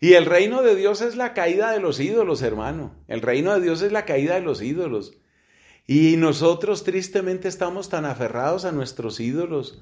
Y 0.00 0.14
el 0.14 0.26
reino 0.26 0.62
de 0.62 0.74
Dios 0.74 1.00
es 1.00 1.14
la 1.14 1.32
caída 1.32 1.70
de 1.70 1.78
los 1.78 2.00
ídolos, 2.00 2.42
hermano. 2.42 2.96
El 3.06 3.22
reino 3.22 3.54
de 3.54 3.60
Dios 3.60 3.82
es 3.82 3.92
la 3.92 4.04
caída 4.04 4.34
de 4.34 4.40
los 4.40 4.62
ídolos. 4.62 5.12
Y 5.86 6.16
nosotros 6.16 6.82
tristemente 6.82 7.46
estamos 7.46 7.88
tan 7.88 8.04
aferrados 8.04 8.64
a 8.64 8.72
nuestros 8.72 9.20
ídolos 9.20 9.80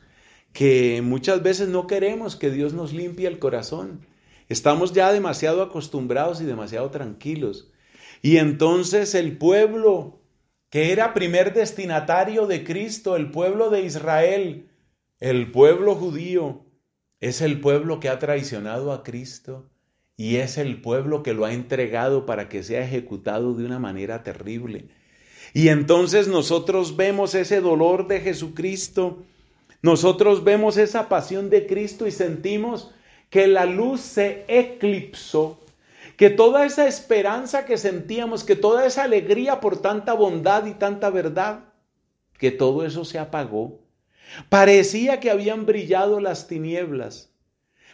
que 0.53 1.01
muchas 1.03 1.43
veces 1.43 1.69
no 1.69 1.87
queremos 1.87 2.37
que 2.37 2.51
Dios 2.51 2.75
nos 2.75 2.93
limpie 2.93 3.29
el 3.29 3.39
corazón. 3.39 4.07
Estamos 4.51 4.93
ya 4.93 5.11
demasiado 5.11 5.63
acostumbrados 5.63 6.43
y 6.43 6.45
demasiado 6.45 6.91
tranquilos. 6.91 7.73
Y 8.21 8.37
entonces 8.37 9.15
el 9.15 9.39
pueblo 9.39 10.21
que 10.75 10.91
era 10.91 11.15
primer 11.15 11.55
destinatario 11.55 12.49
de 12.49 12.65
Cristo, 12.65 13.15
el 13.15 13.31
pueblo 13.31 13.71
de 13.71 13.83
Israel, 13.83 14.71
el 15.21 15.53
pueblo 15.53 15.95
judío, 15.95 16.67
es 17.21 17.43
el 17.43 17.61
pueblo 17.61 18.01
que 18.01 18.09
ha 18.09 18.19
traicionado 18.19 18.93
a 18.93 19.05
Cristo 19.05 19.71
y 20.17 20.39
es 20.39 20.59
el 20.59 20.83
pueblo 20.83 21.23
que 21.23 21.33
lo 21.33 21.45
ha 21.45 21.53
entregado 21.53 22.27
para 22.27 22.49
que 22.49 22.65
sea 22.65 22.85
ejecutado 22.85 23.55
de 23.55 23.65
una 23.65 23.79
manera 23.79 24.25
terrible. 24.25 24.89
Y 25.53 25.69
entonces 25.69 26.27
nosotros 26.27 26.97
vemos 26.97 27.37
ese 27.37 27.61
dolor 27.61 28.09
de 28.09 28.19
Jesucristo, 28.19 29.23
nosotros 29.81 30.43
vemos 30.43 30.77
esa 30.77 31.09
pasión 31.09 31.51
de 31.51 31.69
Cristo 31.69 32.09
y 32.09 32.11
sentimos 32.11 32.91
que 33.31 33.47
la 33.47 33.65
luz 33.65 34.01
se 34.01 34.45
eclipsó, 34.49 35.64
que 36.17 36.31
toda 36.31 36.65
esa 36.65 36.87
esperanza 36.87 37.65
que 37.65 37.77
sentíamos, 37.77 38.45
que 38.45 38.57
toda 38.57 38.87
esa 38.87 39.05
alegría 39.05 39.61
por 39.61 39.81
tanta 39.81 40.13
bondad 40.13 40.67
y 40.67 40.75
tanta 40.75 41.11
verdad, 41.11 41.73
que 42.39 42.51
todo 42.51 42.85
eso 42.85 43.05
se 43.05 43.19
apagó. 43.19 43.83
Parecía 44.49 45.21
que 45.21 45.31
habían 45.31 45.67
brillado 45.67 46.21
las 46.21 46.47
tinieblas, 46.47 47.33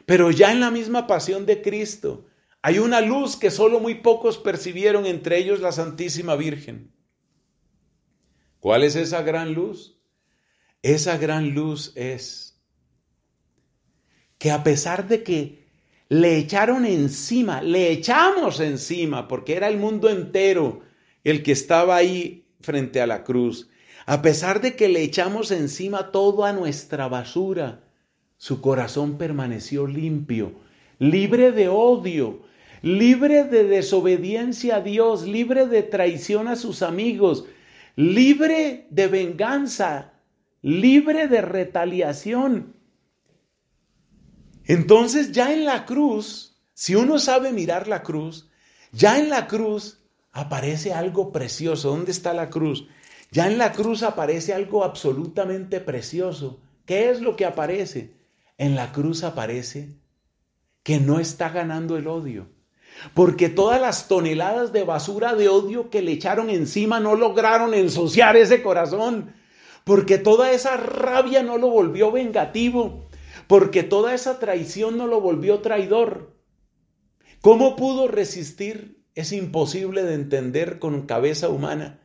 pero 0.07 0.31
ya 0.31 0.53
en 0.53 0.61
la 0.61 0.71
misma 0.71 1.07
pasión 1.07 1.47
de 1.47 1.63
Cristo 1.63 2.27
hay 2.63 2.79
una 2.79 3.01
luz 3.01 3.37
que 3.37 3.51
solo 3.51 3.81
muy 3.81 3.97
pocos 3.97 4.39
percibieron, 4.39 5.07
entre 5.07 5.39
ellos 5.39 5.61
la 5.61 5.73
Santísima 5.73 6.37
Virgen. 6.37 6.93
¿Cuál 8.61 8.85
es 8.85 8.97
esa 8.97 9.23
gran 9.23 9.55
luz? 9.55 9.99
Esa 10.83 11.17
gran 11.17 11.51
luz 11.51 11.93
es 11.95 12.61
que 14.39 14.51
a 14.51 14.63
pesar 14.63 15.09
de 15.09 15.23
que 15.23 15.60
le 16.11 16.39
echaron 16.39 16.85
encima, 16.87 17.63
le 17.63 17.93
echamos 17.93 18.59
encima, 18.59 19.29
porque 19.29 19.55
era 19.55 19.69
el 19.69 19.79
mundo 19.79 20.11
entero 20.11 20.81
el 21.23 21.45
que 21.45 21.53
estaba 21.53 21.95
ahí 21.95 22.47
frente 22.61 23.01
a 23.01 23.07
la 23.07 23.23
cruz, 23.23 23.71
a 24.07 24.21
pesar 24.21 24.61
de 24.61 24.75
que 24.75 24.89
le 24.89 25.03
echamos 25.03 25.53
encima 25.53 26.11
toda 26.11 26.53
nuestra 26.53 27.07
basura, 27.07 27.85
su 28.39 28.61
corazón 28.61 29.19
permaneció 29.19 29.87
limpio, 29.87 30.53
libre 30.99 31.53
de 31.53 31.69
odio, 31.69 32.43
libre 32.83 33.45
de 33.45 33.63
desobediencia 33.65 34.77
a 34.77 34.81
Dios, 34.81 35.23
libre 35.29 35.67
de 35.67 35.85
traición 35.85 36.49
a 36.49 36.57
sus 36.57 36.83
amigos, 36.83 37.45
libre 37.95 38.89
de 38.91 39.07
venganza, 39.07 40.15
libre 40.61 41.29
de 41.29 41.41
retaliación. 41.41 42.75
Entonces 44.71 45.33
ya 45.33 45.53
en 45.53 45.65
la 45.65 45.85
cruz, 45.85 46.55
si 46.75 46.95
uno 46.95 47.19
sabe 47.19 47.51
mirar 47.51 47.89
la 47.89 48.05
cruz, 48.05 48.49
ya 48.93 49.19
en 49.19 49.29
la 49.29 49.49
cruz 49.49 49.99
aparece 50.31 50.93
algo 50.93 51.33
precioso. 51.33 51.91
¿Dónde 51.91 52.13
está 52.13 52.33
la 52.35 52.51
cruz? 52.51 52.87
Ya 53.33 53.49
en 53.49 53.59
la 53.59 53.73
cruz 53.73 54.05
aparece 54.05 54.55
algo 54.55 54.85
absolutamente 54.85 55.81
precioso. 55.81 56.61
¿Qué 56.87 57.11
es 57.11 57.21
lo 57.21 57.35
que 57.35 57.47
aparece? 57.47 58.15
En 58.59 58.77
la 58.77 58.93
cruz 58.93 59.25
aparece 59.25 59.89
que 60.85 61.01
no 61.01 61.19
está 61.19 61.49
ganando 61.49 61.97
el 61.97 62.07
odio. 62.07 62.47
Porque 63.13 63.49
todas 63.49 63.81
las 63.81 64.07
toneladas 64.07 64.73
de 64.73 64.85
basura 64.85 65.35
de 65.35 65.49
odio 65.49 65.91
que 65.91 66.01
le 66.01 66.13
echaron 66.13 66.49
encima 66.49 67.01
no 67.01 67.17
lograron 67.17 67.75
ensuciar 67.75 68.37
ese 68.37 68.63
corazón. 68.63 69.35
Porque 69.83 70.19
toda 70.19 70.53
esa 70.53 70.77
rabia 70.77 71.43
no 71.43 71.59
lo 71.59 71.71
volvió 71.71 72.13
vengativo 72.13 73.10
porque 73.51 73.83
toda 73.83 74.15
esa 74.15 74.39
traición 74.39 74.97
no 74.97 75.09
lo 75.09 75.21
volvió 75.21 75.59
traidor. 75.59 76.37
¿Cómo 77.41 77.75
pudo 77.75 78.07
resistir? 78.07 79.03
Es 79.17 79.33
imposible 79.33 80.05
de 80.05 80.15
entender 80.15 80.79
con 80.79 81.05
cabeza 81.05 81.49
humana, 81.49 81.99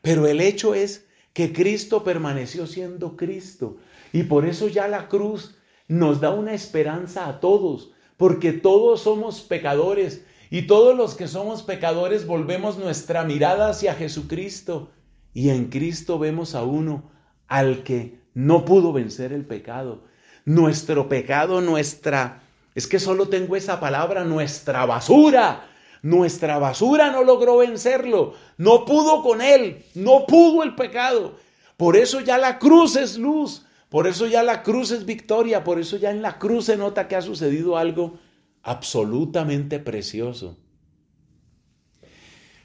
pero 0.00 0.26
el 0.26 0.40
hecho 0.40 0.74
es 0.74 1.06
que 1.34 1.52
Cristo 1.52 2.02
permaneció 2.02 2.66
siendo 2.66 3.14
Cristo. 3.14 3.76
Y 4.14 4.22
por 4.22 4.46
eso 4.46 4.68
ya 4.68 4.88
la 4.88 5.08
cruz 5.08 5.58
nos 5.86 6.22
da 6.22 6.30
una 6.30 6.54
esperanza 6.54 7.28
a 7.28 7.40
todos, 7.40 7.92
porque 8.16 8.54
todos 8.54 9.02
somos 9.02 9.42
pecadores. 9.42 10.24
Y 10.48 10.62
todos 10.62 10.96
los 10.96 11.14
que 11.14 11.28
somos 11.28 11.62
pecadores 11.62 12.26
volvemos 12.26 12.78
nuestra 12.78 13.22
mirada 13.22 13.68
hacia 13.68 13.94
Jesucristo. 13.94 14.92
Y 15.34 15.50
en 15.50 15.66
Cristo 15.66 16.18
vemos 16.18 16.54
a 16.54 16.64
uno 16.64 17.10
al 17.48 17.82
que 17.82 18.22
no 18.32 18.64
pudo 18.64 18.94
vencer 18.94 19.34
el 19.34 19.44
pecado, 19.44 20.04
nuestro 20.46 21.08
pecado, 21.08 21.60
nuestra, 21.60 22.42
es 22.74 22.86
que 22.86 22.98
solo 22.98 23.28
tengo 23.28 23.56
esa 23.56 23.78
palabra, 23.78 24.24
nuestra 24.24 24.86
basura. 24.86 25.68
Nuestra 26.02 26.58
basura 26.58 27.10
no 27.10 27.24
logró 27.24 27.56
vencerlo, 27.56 28.34
no 28.58 28.84
pudo 28.84 29.22
con 29.22 29.40
él, 29.42 29.84
no 29.94 30.24
pudo 30.26 30.62
el 30.62 30.76
pecado. 30.76 31.36
Por 31.76 31.96
eso 31.96 32.20
ya 32.20 32.38
la 32.38 32.58
cruz 32.58 32.94
es 32.94 33.18
luz, 33.18 33.66
por 33.88 34.06
eso 34.06 34.26
ya 34.26 34.44
la 34.44 34.62
cruz 34.62 34.92
es 34.92 35.04
victoria, 35.04 35.64
por 35.64 35.80
eso 35.80 35.96
ya 35.96 36.10
en 36.10 36.22
la 36.22 36.38
cruz 36.38 36.66
se 36.66 36.76
nota 36.76 37.08
que 37.08 37.16
ha 37.16 37.22
sucedido 37.22 37.76
algo 37.76 38.18
absolutamente 38.62 39.80
precioso. 39.80 40.58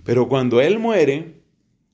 Pero 0.03 0.27
cuando 0.27 0.61
él 0.61 0.77
muere, 0.77 1.41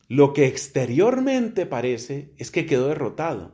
lo 0.09 0.33
que 0.33 0.47
exteriormente 0.47 1.65
parece 1.65 2.33
es 2.37 2.51
que 2.51 2.65
quedó 2.65 2.87
derrotado. 2.87 3.53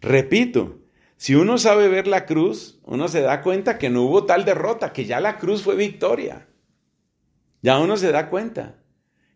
Repito, 0.00 0.85
si 1.16 1.34
uno 1.34 1.56
sabe 1.56 1.88
ver 1.88 2.06
la 2.06 2.26
cruz, 2.26 2.78
uno 2.84 3.08
se 3.08 3.22
da 3.22 3.42
cuenta 3.42 3.78
que 3.78 3.88
no 3.88 4.02
hubo 4.02 4.24
tal 4.26 4.44
derrota, 4.44 4.92
que 4.92 5.06
ya 5.06 5.18
la 5.20 5.38
cruz 5.38 5.62
fue 5.62 5.74
victoria. 5.74 6.46
Ya 7.62 7.78
uno 7.78 7.96
se 7.96 8.12
da 8.12 8.28
cuenta 8.28 8.82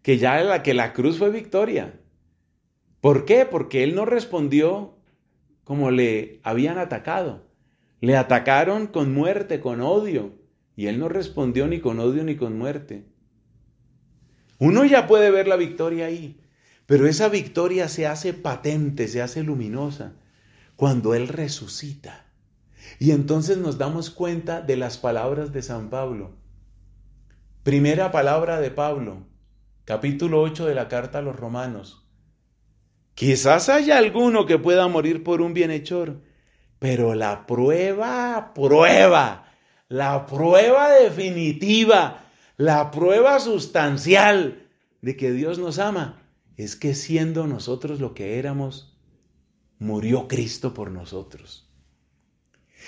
que 0.03 0.19
ya 0.19 0.43
la, 0.43 0.63
que 0.63 0.75
la 0.75 0.93
cruz 0.93 1.19
fue 1.19 1.31
victoria. 1.31 1.99
¿Por 3.01 3.25
qué? 3.25 3.47
Porque 3.47 3.83
él 3.83 3.95
no 3.95 4.05
respondió 4.05 4.99
como 5.65 5.91
le 5.91 6.41
habían 6.43 6.77
atacado. 6.79 7.49
Le 8.01 8.17
atacaron 8.17 8.87
con 8.87 9.13
muerte, 9.15 9.61
con 9.61 9.81
odio, 9.81 10.35
y 10.77 10.87
él 10.87 10.99
no 10.99 11.09
respondió 11.09 11.67
ni 11.67 11.81
con 11.81 11.99
odio 11.99 12.25
ni 12.25 12.37
con 12.37 12.59
muerte. 12.59 13.07
Uno 14.59 14.85
ya 14.85 15.07
puede 15.07 15.31
ver 15.31 15.49
la 15.49 15.57
victoria 15.57 16.07
ahí, 16.07 16.41
pero 16.85 17.07
esa 17.07 17.31
victoria 17.31 17.89
se 17.89 18.07
hace 18.07 18.35
patente, 18.35 19.09
se 19.09 19.23
hace 19.23 19.43
luminosa 19.43 20.15
cuando 20.81 21.13
Él 21.15 21.29
resucita. 21.29 22.25
Y 22.99 23.11
entonces 23.11 23.59
nos 23.59 23.77
damos 23.77 24.09
cuenta 24.09 24.63
de 24.63 24.79
las 24.79 24.97
palabras 24.97 25.53
de 25.53 25.61
San 25.61 25.91
Pablo. 25.91 26.31
Primera 27.63 28.11
palabra 28.11 28.63
de 28.63 28.71
Pablo, 28.71 29.27
capítulo 29.85 30.41
8 30.41 30.65
de 30.65 30.75
la 30.75 30.89
carta 30.89 31.19
a 31.19 31.21
los 31.21 31.37
romanos. 31.37 32.09
Quizás 33.13 33.69
haya 33.69 33.99
alguno 33.99 34.47
que 34.47 34.59
pueda 34.59 34.89
morir 34.89 35.23
por 35.23 35.43
un 35.43 35.53
bienhechor, 35.53 36.23
pero 36.79 37.15
la 37.15 37.47
prueba, 37.47 38.55
prueba, 38.55 39.53
la 39.89 40.25
prueba 40.25 40.93
definitiva, 40.93 42.25
la 42.57 42.91
prueba 42.91 43.39
sustancial 43.39 44.67
de 45.03 45.15
que 45.15 45.31
Dios 45.31 45.59
nos 45.59 45.79
ama, 45.79 46.23
es 46.57 46.75
que 46.75 46.95
siendo 46.95 47.47
nosotros 47.47 48.01
lo 48.01 48.15
que 48.15 48.39
éramos, 48.39 48.90
murió 49.81 50.29
Cristo 50.29 50.73
por 50.73 50.93
nosotros. 50.93 51.69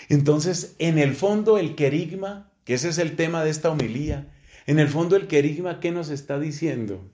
Entonces, 0.08 0.76
en 0.78 0.98
el 0.98 1.16
fondo, 1.16 1.58
el 1.58 1.74
querigma, 1.74 2.52
que 2.64 2.74
ese 2.74 2.90
es 2.90 2.98
el 2.98 3.16
tema 3.16 3.42
de 3.42 3.50
esta 3.50 3.70
homilía, 3.70 4.32
en 4.66 4.78
el 4.78 4.88
fondo 4.88 5.16
el 5.16 5.26
querigma, 5.26 5.80
¿qué 5.80 5.90
nos 5.90 6.10
está 6.10 6.38
diciendo? 6.38 7.10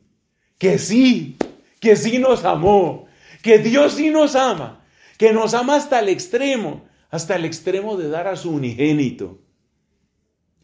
Que 0.59 0.79
sí, 0.79 1.37
que 1.81 1.97
sí 1.97 2.19
nos 2.19 2.45
amó, 2.45 3.07
que 3.43 3.59
Dios 3.59 3.95
sí 3.95 4.11
nos 4.11 4.37
ama, 4.37 4.85
que 5.17 5.33
nos 5.33 5.55
ama 5.55 5.77
hasta 5.77 6.01
el 6.01 6.09
extremo, 6.09 6.85
hasta 7.11 7.37
el 7.37 7.45
extremo 7.45 7.97
de 7.97 8.09
dar 8.09 8.27
a 8.27 8.37
su 8.37 8.51
unigénito. 8.51 9.41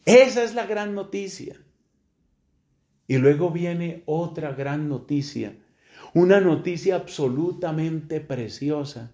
Esa 0.05 0.43
es 0.43 0.53
la 0.53 0.65
gran 0.65 0.93
noticia. 0.93 1.55
Y 3.07 3.17
luego 3.17 3.49
viene 3.49 4.03
otra 4.05 4.51
gran 4.53 4.89
noticia 4.89 5.55
una 6.15 6.39
noticia 6.39 6.95
absolutamente 6.95 8.21
preciosa. 8.21 9.11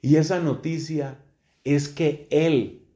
Y 0.00 0.16
esa 0.16 0.38
noticia 0.38 1.18
es 1.64 1.88
que 1.88 2.28
Él, 2.30 2.86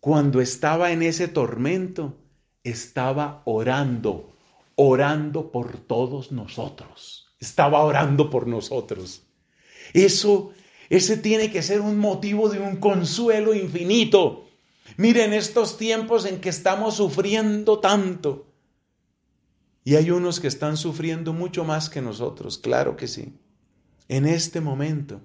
cuando 0.00 0.40
estaba 0.40 0.90
en 0.90 1.02
ese 1.02 1.28
tormento, 1.28 2.16
estaba 2.64 3.42
orando, 3.44 4.32
orando 4.74 5.52
por 5.52 5.76
todos 5.76 6.32
nosotros. 6.32 7.28
Estaba 7.38 7.84
orando 7.84 8.30
por 8.30 8.46
nosotros. 8.46 9.24
Eso, 9.92 10.52
ese 10.88 11.18
tiene 11.18 11.50
que 11.50 11.60
ser 11.60 11.82
un 11.82 11.98
motivo 11.98 12.48
de 12.48 12.58
un 12.58 12.76
consuelo 12.76 13.54
infinito. 13.54 14.48
Miren 14.96 15.34
estos 15.34 15.76
tiempos 15.76 16.24
en 16.24 16.40
que 16.40 16.48
estamos 16.48 16.96
sufriendo 16.96 17.80
tanto. 17.80 18.45
Y 19.86 19.94
hay 19.94 20.10
unos 20.10 20.40
que 20.40 20.48
están 20.48 20.76
sufriendo 20.76 21.32
mucho 21.32 21.62
más 21.62 21.88
que 21.88 22.02
nosotros, 22.02 22.58
claro 22.58 22.96
que 22.96 23.06
sí. 23.06 23.38
En 24.08 24.26
este 24.26 24.60
momento 24.60 25.20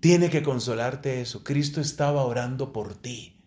tiene 0.00 0.28
que 0.28 0.42
consolarte 0.42 1.22
eso. 1.22 1.42
Cristo 1.44 1.80
estaba 1.80 2.26
orando 2.26 2.74
por 2.74 2.94
ti. 2.94 3.40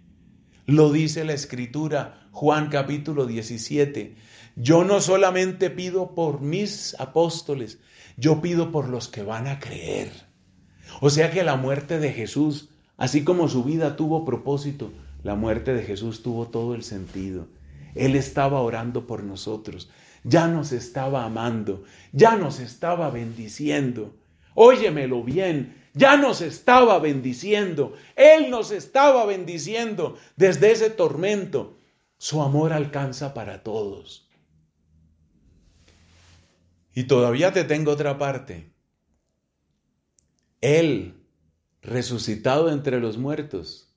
Lo 0.66 0.92
dice 0.92 1.24
la 1.24 1.34
escritura, 1.34 2.30
Juan 2.32 2.70
capítulo 2.70 3.28
17. 3.28 4.16
Yo 4.56 4.84
no 4.84 5.02
solamente 5.02 5.70
pido 5.70 6.16
por 6.16 6.42
mis 6.42 7.00
apóstoles, 7.00 7.78
yo 8.18 8.42
pido 8.42 8.72
por 8.72 8.90
los 8.90 9.10
que 9.10 9.22
van 9.22 9.46
a 9.46 9.60
creer. 9.60 10.12
O 11.00 11.12
sea 11.12 11.30
que 11.30 11.44
la 11.44 11.58
muerte 11.58 12.00
de 12.00 12.12
Jesús, 12.12 12.70
así 12.98 13.24
como 13.24 13.50
su 13.50 13.64
vida 13.64 13.96
tuvo 13.96 14.26
propósito, 14.26 14.92
la 15.22 15.36
muerte 15.36 15.76
de 15.76 15.84
Jesús 15.84 16.24
tuvo 16.24 16.48
todo 16.48 16.74
el 16.74 16.82
sentido. 16.82 17.50
Él 17.94 18.16
estaba 18.16 18.62
orando 18.62 19.06
por 19.06 19.24
nosotros 19.24 19.92
ya 20.24 20.48
nos 20.48 20.72
estaba 20.72 21.26
amando, 21.26 21.84
ya 22.12 22.36
nos 22.36 22.60
estaba 22.60 23.10
bendiciendo. 23.10 24.16
Óyemelo 24.56 25.24
bien, 25.24 25.84
ya 25.94 26.18
nos 26.18 26.42
estaba 26.42 27.00
bendiciendo, 27.00 27.94
Él 28.16 28.50
nos 28.50 28.72
estaba 28.72 29.26
bendiciendo 29.26 30.18
desde 30.36 30.72
ese 30.72 30.90
tormento. 30.90 31.78
Su 32.18 32.42
amor 32.42 32.74
alcanza 32.74 33.34
para 33.34 33.64
todos. 33.64 34.30
Y 36.96 37.04
todavía 37.04 37.52
te 37.52 37.64
tengo 37.64 37.92
otra 37.92 38.18
parte. 38.18 38.72
Él, 40.62 41.16
resucitado 41.82 42.72
entre 42.72 43.00
los 43.00 43.18
muertos, 43.18 43.94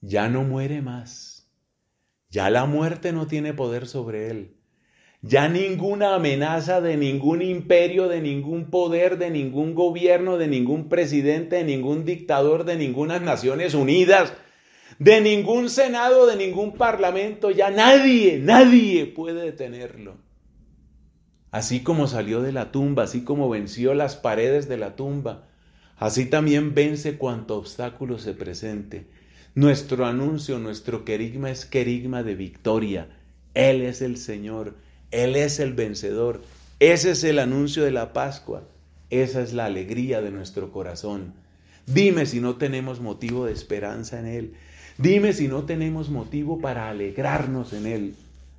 ya 0.00 0.28
no 0.28 0.44
muere 0.44 0.82
más. 0.82 1.50
Ya 2.30 2.50
la 2.50 2.66
muerte 2.66 3.12
no 3.12 3.26
tiene 3.26 3.54
poder 3.54 3.88
sobre 3.88 4.30
él. 4.30 4.56
Ya 5.20 5.48
ninguna 5.48 6.14
amenaza 6.14 6.80
de 6.80 6.96
ningún 6.96 7.42
imperio, 7.42 8.06
de 8.06 8.20
ningún 8.20 8.70
poder, 8.70 9.18
de 9.18 9.30
ningún 9.30 9.74
gobierno, 9.74 10.38
de 10.38 10.46
ningún 10.46 10.88
presidente, 10.88 11.56
de 11.56 11.64
ningún 11.64 12.04
dictador, 12.04 12.64
de 12.64 12.76
ninguna 12.76 13.18
Naciones 13.18 13.74
Unidas, 13.74 14.32
de 15.00 15.20
ningún 15.20 15.70
Senado, 15.70 16.26
de 16.26 16.36
ningún 16.36 16.74
Parlamento, 16.74 17.50
ya 17.50 17.70
nadie, 17.70 18.38
nadie 18.38 19.06
puede 19.06 19.42
detenerlo. 19.42 20.16
Así 21.50 21.80
como 21.80 22.06
salió 22.06 22.40
de 22.40 22.52
la 22.52 22.70
tumba, 22.70 23.04
así 23.04 23.24
como 23.24 23.48
venció 23.48 23.94
las 23.94 24.14
paredes 24.14 24.68
de 24.68 24.76
la 24.76 24.94
tumba, 24.94 25.48
así 25.96 26.26
también 26.26 26.74
vence 26.74 27.16
cuanto 27.16 27.56
obstáculo 27.56 28.18
se 28.18 28.34
presente. 28.34 29.08
Nuestro 29.56 30.06
anuncio, 30.06 30.60
nuestro 30.60 31.04
querigma 31.04 31.50
es 31.50 31.64
querigma 31.64 32.22
de 32.22 32.36
victoria. 32.36 33.08
Él 33.54 33.80
es 33.80 34.00
el 34.02 34.16
Señor 34.16 34.76
él 35.10 35.36
es 35.36 35.58
el 35.58 35.72
vencedor. 35.72 36.42
Ese 36.80 37.12
es 37.12 37.24
el 37.24 37.38
anuncio 37.38 37.84
de 37.84 37.90
la 37.90 38.12
Pascua. 38.12 38.62
Esa 39.10 39.42
es 39.42 39.52
la 39.52 39.64
alegría 39.64 40.20
de 40.20 40.30
nuestro 40.30 40.70
corazón. 40.70 41.32
Dime 41.86 42.26
si 42.26 42.40
no 42.40 42.56
tenemos 42.56 43.00
motivo 43.00 43.46
de 43.46 43.52
esperanza 43.52 44.20
en 44.20 44.26
Él. 44.26 44.54
Dime 44.98 45.32
si 45.32 45.48
no 45.48 45.64
tenemos 45.64 46.10
motivo 46.10 46.60
para 46.60 46.90
alegrarnos 46.90 47.72
en 47.72 47.86
Él. 47.86 48.14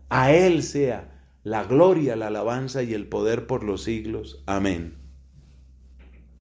A 0.10 0.34
Él 0.34 0.64
sea 0.64 1.12
la 1.44 1.64
gloria, 1.64 2.16
la 2.16 2.28
alabanza 2.28 2.82
y 2.82 2.94
el 2.94 3.08
poder 3.08 3.46
por 3.46 3.64
los 3.64 3.84
siglos. 3.84 4.42
Amén. 4.48 4.99